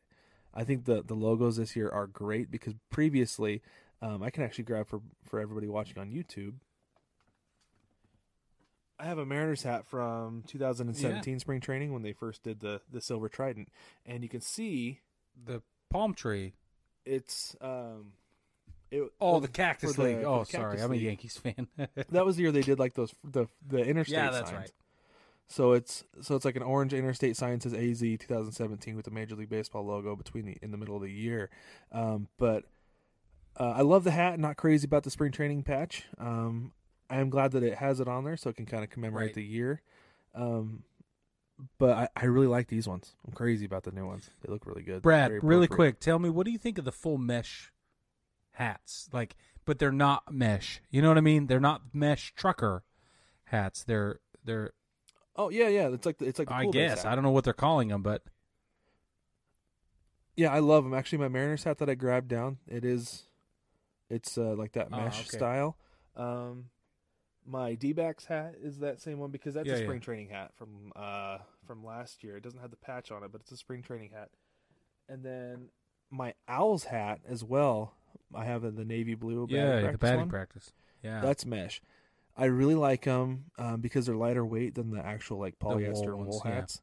[0.53, 3.61] I think the the logos this year are great because previously,
[4.01, 6.55] um, I can actually grab for for everybody watching on YouTube.
[8.99, 13.01] I have a Mariners hat from 2017 spring training when they first did the the
[13.01, 13.69] silver trident,
[14.05, 14.99] and you can see
[15.43, 16.53] the palm tree.
[17.03, 18.13] it's um,
[18.91, 20.25] it, Oh, the Cactus for the- League.
[20.25, 21.67] oh, sorry, Cactus I'm a Yankees fan.
[22.09, 24.59] that was the year they did like those the the interstate Yeah, that's signs.
[24.61, 24.71] right.
[25.47, 29.35] So it's so it's like an orange interstate sign says AZ 2017 with the Major
[29.35, 31.49] League Baseball logo between the in the middle of the year.
[31.91, 32.63] Um, but
[33.59, 34.39] uh, I love the hat.
[34.39, 36.05] Not crazy about the spring training patch.
[36.17, 36.71] Um,
[37.09, 39.35] I'm glad that it has it on there so it can kind of commemorate Right.
[39.35, 39.81] the year.
[40.33, 40.83] Um,
[41.77, 43.13] but I, I really like these ones.
[43.27, 44.29] I'm crazy about the new ones.
[44.41, 45.01] They look really good.
[45.01, 47.73] Brad, really quick, tell me what do you think of the full mesh
[48.54, 49.10] hats?
[49.14, 49.36] Like,
[49.66, 50.82] but they're not mesh.
[50.89, 51.47] You know what I mean?
[51.47, 52.84] They're not mesh trucker
[53.45, 53.84] hats.
[53.84, 54.74] They're they're.
[55.36, 55.89] Oh yeah, yeah.
[55.89, 57.06] It's like the, it's like the I guess.
[57.06, 58.24] I don't know what they're calling them, but
[60.36, 60.93] Yeah, I love them.
[60.93, 63.24] Actually, my Mariners hat that I grabbed down, it is,
[64.10, 65.38] it's uh, like that Ah, mesh okay.
[65.38, 65.78] style.
[66.16, 66.66] Um,
[67.45, 69.84] my D-backs hat is that same one because that's Yeah, a yeah.
[69.84, 72.38] spring training hat from uh from last year.
[72.38, 74.30] It doesn't have the patch on it, but it's a spring training hat.
[75.10, 75.70] And then
[76.12, 77.95] my Owls hat as well.
[78.36, 79.47] I have the navy blue.
[79.47, 80.29] batting yeah, the batting one.
[80.29, 80.73] practice.
[81.03, 81.82] Yeah, That's mesh.
[82.38, 86.25] I really like them um, because they're lighter weight than the actual like polyester wool,
[86.25, 86.51] ones, yeah.
[86.51, 86.82] hats,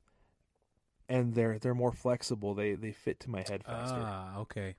[1.09, 2.55] and they're they're more flexible.
[2.55, 3.97] They they fit to my head faster.
[4.01, 4.75] ah okay.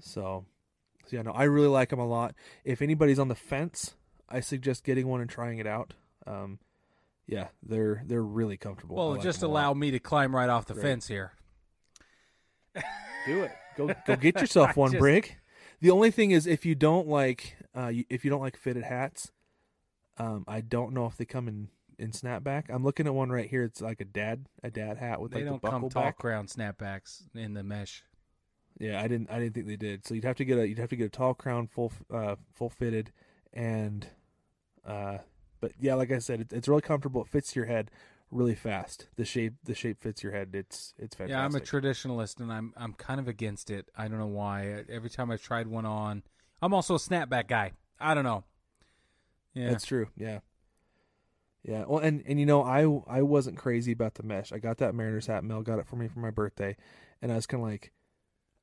[0.00, 0.44] So,
[1.06, 2.34] so yeah, no, I really like them a lot.
[2.64, 3.94] If anybody's on the fence,
[4.28, 5.94] I suggest getting one and trying it out.
[6.26, 6.58] Um,
[7.26, 8.96] yeah, they're they're really comfortable.
[8.96, 9.60] Well, like just 'em a lot.
[9.60, 10.82] allow me to climb right off the Right.
[10.82, 11.32] fence here.
[13.26, 13.52] do it.
[13.76, 15.36] Go go get yourself one, Just- Brig.
[15.80, 18.84] The only thing is, if you don't like, uh, you, if you don't like fitted
[18.84, 19.32] hats,
[20.16, 21.68] um, I don't know if they come in
[21.98, 22.64] in snapback.
[22.68, 23.64] I'm looking at one right here.
[23.64, 26.02] It's like a dad a dad hat with They like don't the come buckle tall
[26.04, 26.18] back.
[26.18, 28.04] crown snapbacks in the mesh.
[28.78, 30.06] Yeah, I didn't I didn't think they did.
[30.06, 32.36] So you'd have to get a you'd have to get a tall crown, full uh,
[32.54, 33.10] full fitted,
[33.52, 34.06] and
[34.86, 35.18] uh,
[35.60, 37.22] but yeah, like I said, it, it's really comfortable.
[37.22, 37.90] It fits your head
[38.32, 39.06] really fast.
[39.16, 40.50] The shape the shape fits your head.
[40.54, 41.30] It's it's fantastic.
[41.30, 43.88] Yeah, I'm a traditionalist, and I'm I'm kind of against it.
[43.96, 44.84] I don't know why.
[44.88, 46.22] Every time I've tried one on,
[46.60, 47.72] I'm also a snapback guy.
[48.00, 48.42] I don't know.
[49.54, 50.08] Yeah, That's true.
[50.16, 50.40] Yeah.
[51.62, 51.84] Yeah.
[51.86, 52.82] Well, and and you know, I
[53.18, 54.52] I wasn't crazy about the mesh.
[54.52, 55.44] I got that Mariners hat.
[55.44, 56.76] Mel got it for me for my birthday,
[57.20, 57.92] and I was kind of like,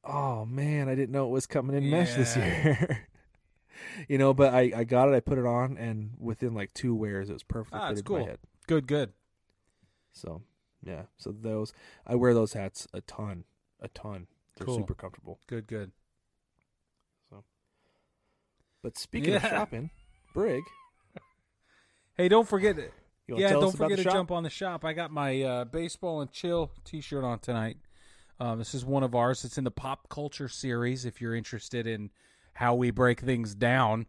[0.04, 3.08] oh man, I didn't know it was coming in mesh this year.
[4.10, 5.16] you know, but I I got it.
[5.16, 8.12] I put it on, and within like two wears, it was perfectly Ah, fitted to
[8.12, 8.28] my cool.
[8.28, 8.40] head.
[8.68, 9.14] good, good.
[10.20, 10.42] So
[10.84, 11.04] yeah.
[11.18, 11.74] So those
[12.06, 13.44] I wear those hats a ton,
[13.82, 14.28] a ton.
[14.56, 14.78] They're Cool.
[14.78, 15.40] super comfortable.
[15.48, 15.92] Good, good.
[17.30, 17.44] So,
[18.84, 19.90] But speaking of shopping,
[20.34, 20.64] Brig,
[22.18, 22.76] Hey, don't forget.
[22.76, 24.14] you wanna yeah, don't forget to shop?
[24.14, 24.84] jump on the shop.
[24.84, 27.78] I got my uh, baseball and chill T-shirt on tonight.
[28.42, 29.44] Um, this is one of ours.
[29.46, 31.06] It's in the pop culture series.
[31.06, 32.10] If you're interested in
[32.54, 34.08] how we break things down,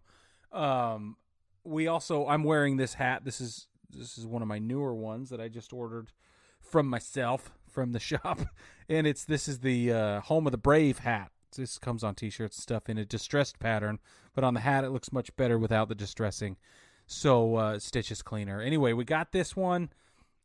[0.53, 1.17] um,
[1.65, 3.25] we also I'm wearing this hat.
[3.25, 6.13] This is this is one of my newer ones that I just ordered
[6.61, 8.41] from myself from the shop,
[8.89, 11.31] and it's this is the uh, home of the brave hat.
[11.57, 13.99] This comes on T-shirts and stuff in a distressed pattern,
[14.35, 16.57] but on the hat it looks much better without the distressing.
[17.07, 18.61] So uh, Stitch is cleaner.
[18.61, 19.91] Anyway, we got this one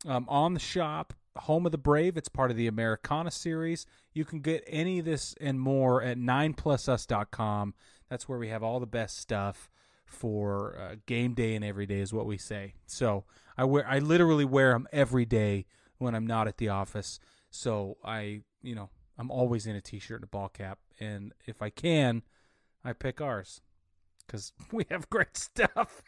[0.07, 1.13] um, on the shop.
[1.37, 2.17] Home of the Brave.
[2.17, 3.85] It's part of the Americana series.
[4.13, 7.73] You can get any of this and more at 9plusus.com.
[8.09, 9.69] That's where we have all the best stuff
[10.05, 12.75] for uh, game day and every day is what we say.
[12.85, 13.25] So
[13.57, 15.65] I wear I literally wear them every day
[15.97, 17.19] when I'm not at the office.
[17.49, 21.61] So I, you know, I'm always in a t-shirt and a ball cap and if
[21.61, 22.23] I can,
[22.83, 23.61] I pick ours
[24.27, 26.03] cuz we have great stuff.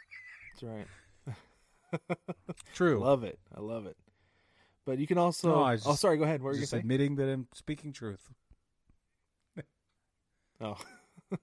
[0.54, 0.88] That's right.
[2.74, 3.00] True.
[3.00, 3.40] Love it.
[3.56, 3.98] I love it.
[4.86, 5.50] But you can also.
[5.50, 6.18] No, oh, just- sorry.
[6.18, 6.42] Go ahead.
[6.42, 8.30] What were you admitting that I'm speaking truth.
[10.60, 10.78] Oh.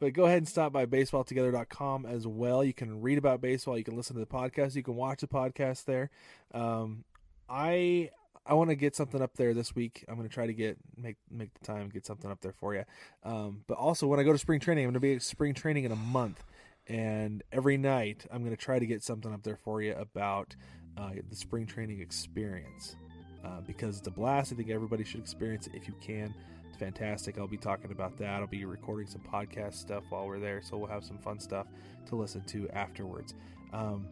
[0.00, 2.62] but go ahead and stop by baseballtogether.com as well.
[2.62, 3.76] You can read about baseball.
[3.76, 4.74] You can listen to the podcast.
[4.74, 6.10] You can watch the podcast there.
[6.52, 7.04] Um,
[7.48, 8.10] I
[8.46, 10.04] I want to get something up there this week.
[10.08, 12.74] I'm going to try to get make make the time get something up there for
[12.74, 12.84] you.
[13.24, 15.54] Um, but also when I go to spring training, I'm going to be at spring
[15.54, 16.44] training in a month,
[16.86, 20.56] and every night I'm going to try to get something up there for you about
[20.96, 22.96] uh, the spring training experience
[23.44, 24.52] uh, because it's a blast.
[24.52, 26.34] I think everybody should experience it if you can.
[26.78, 27.38] Fantastic.
[27.38, 28.40] I'll be talking about that.
[28.40, 31.66] I'll be recording some podcast stuff while we're there, so we'll have some fun stuff
[32.06, 33.34] to listen to afterwards.
[33.72, 34.06] Um,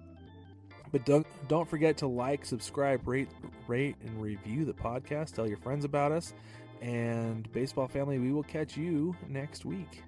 [0.93, 3.29] but don't don't forget to like, subscribe, rate,
[3.67, 5.35] rate, and review the podcast.
[5.35, 6.35] Tell your friends about us.
[6.83, 10.03] And baseball family, we will catch you next week.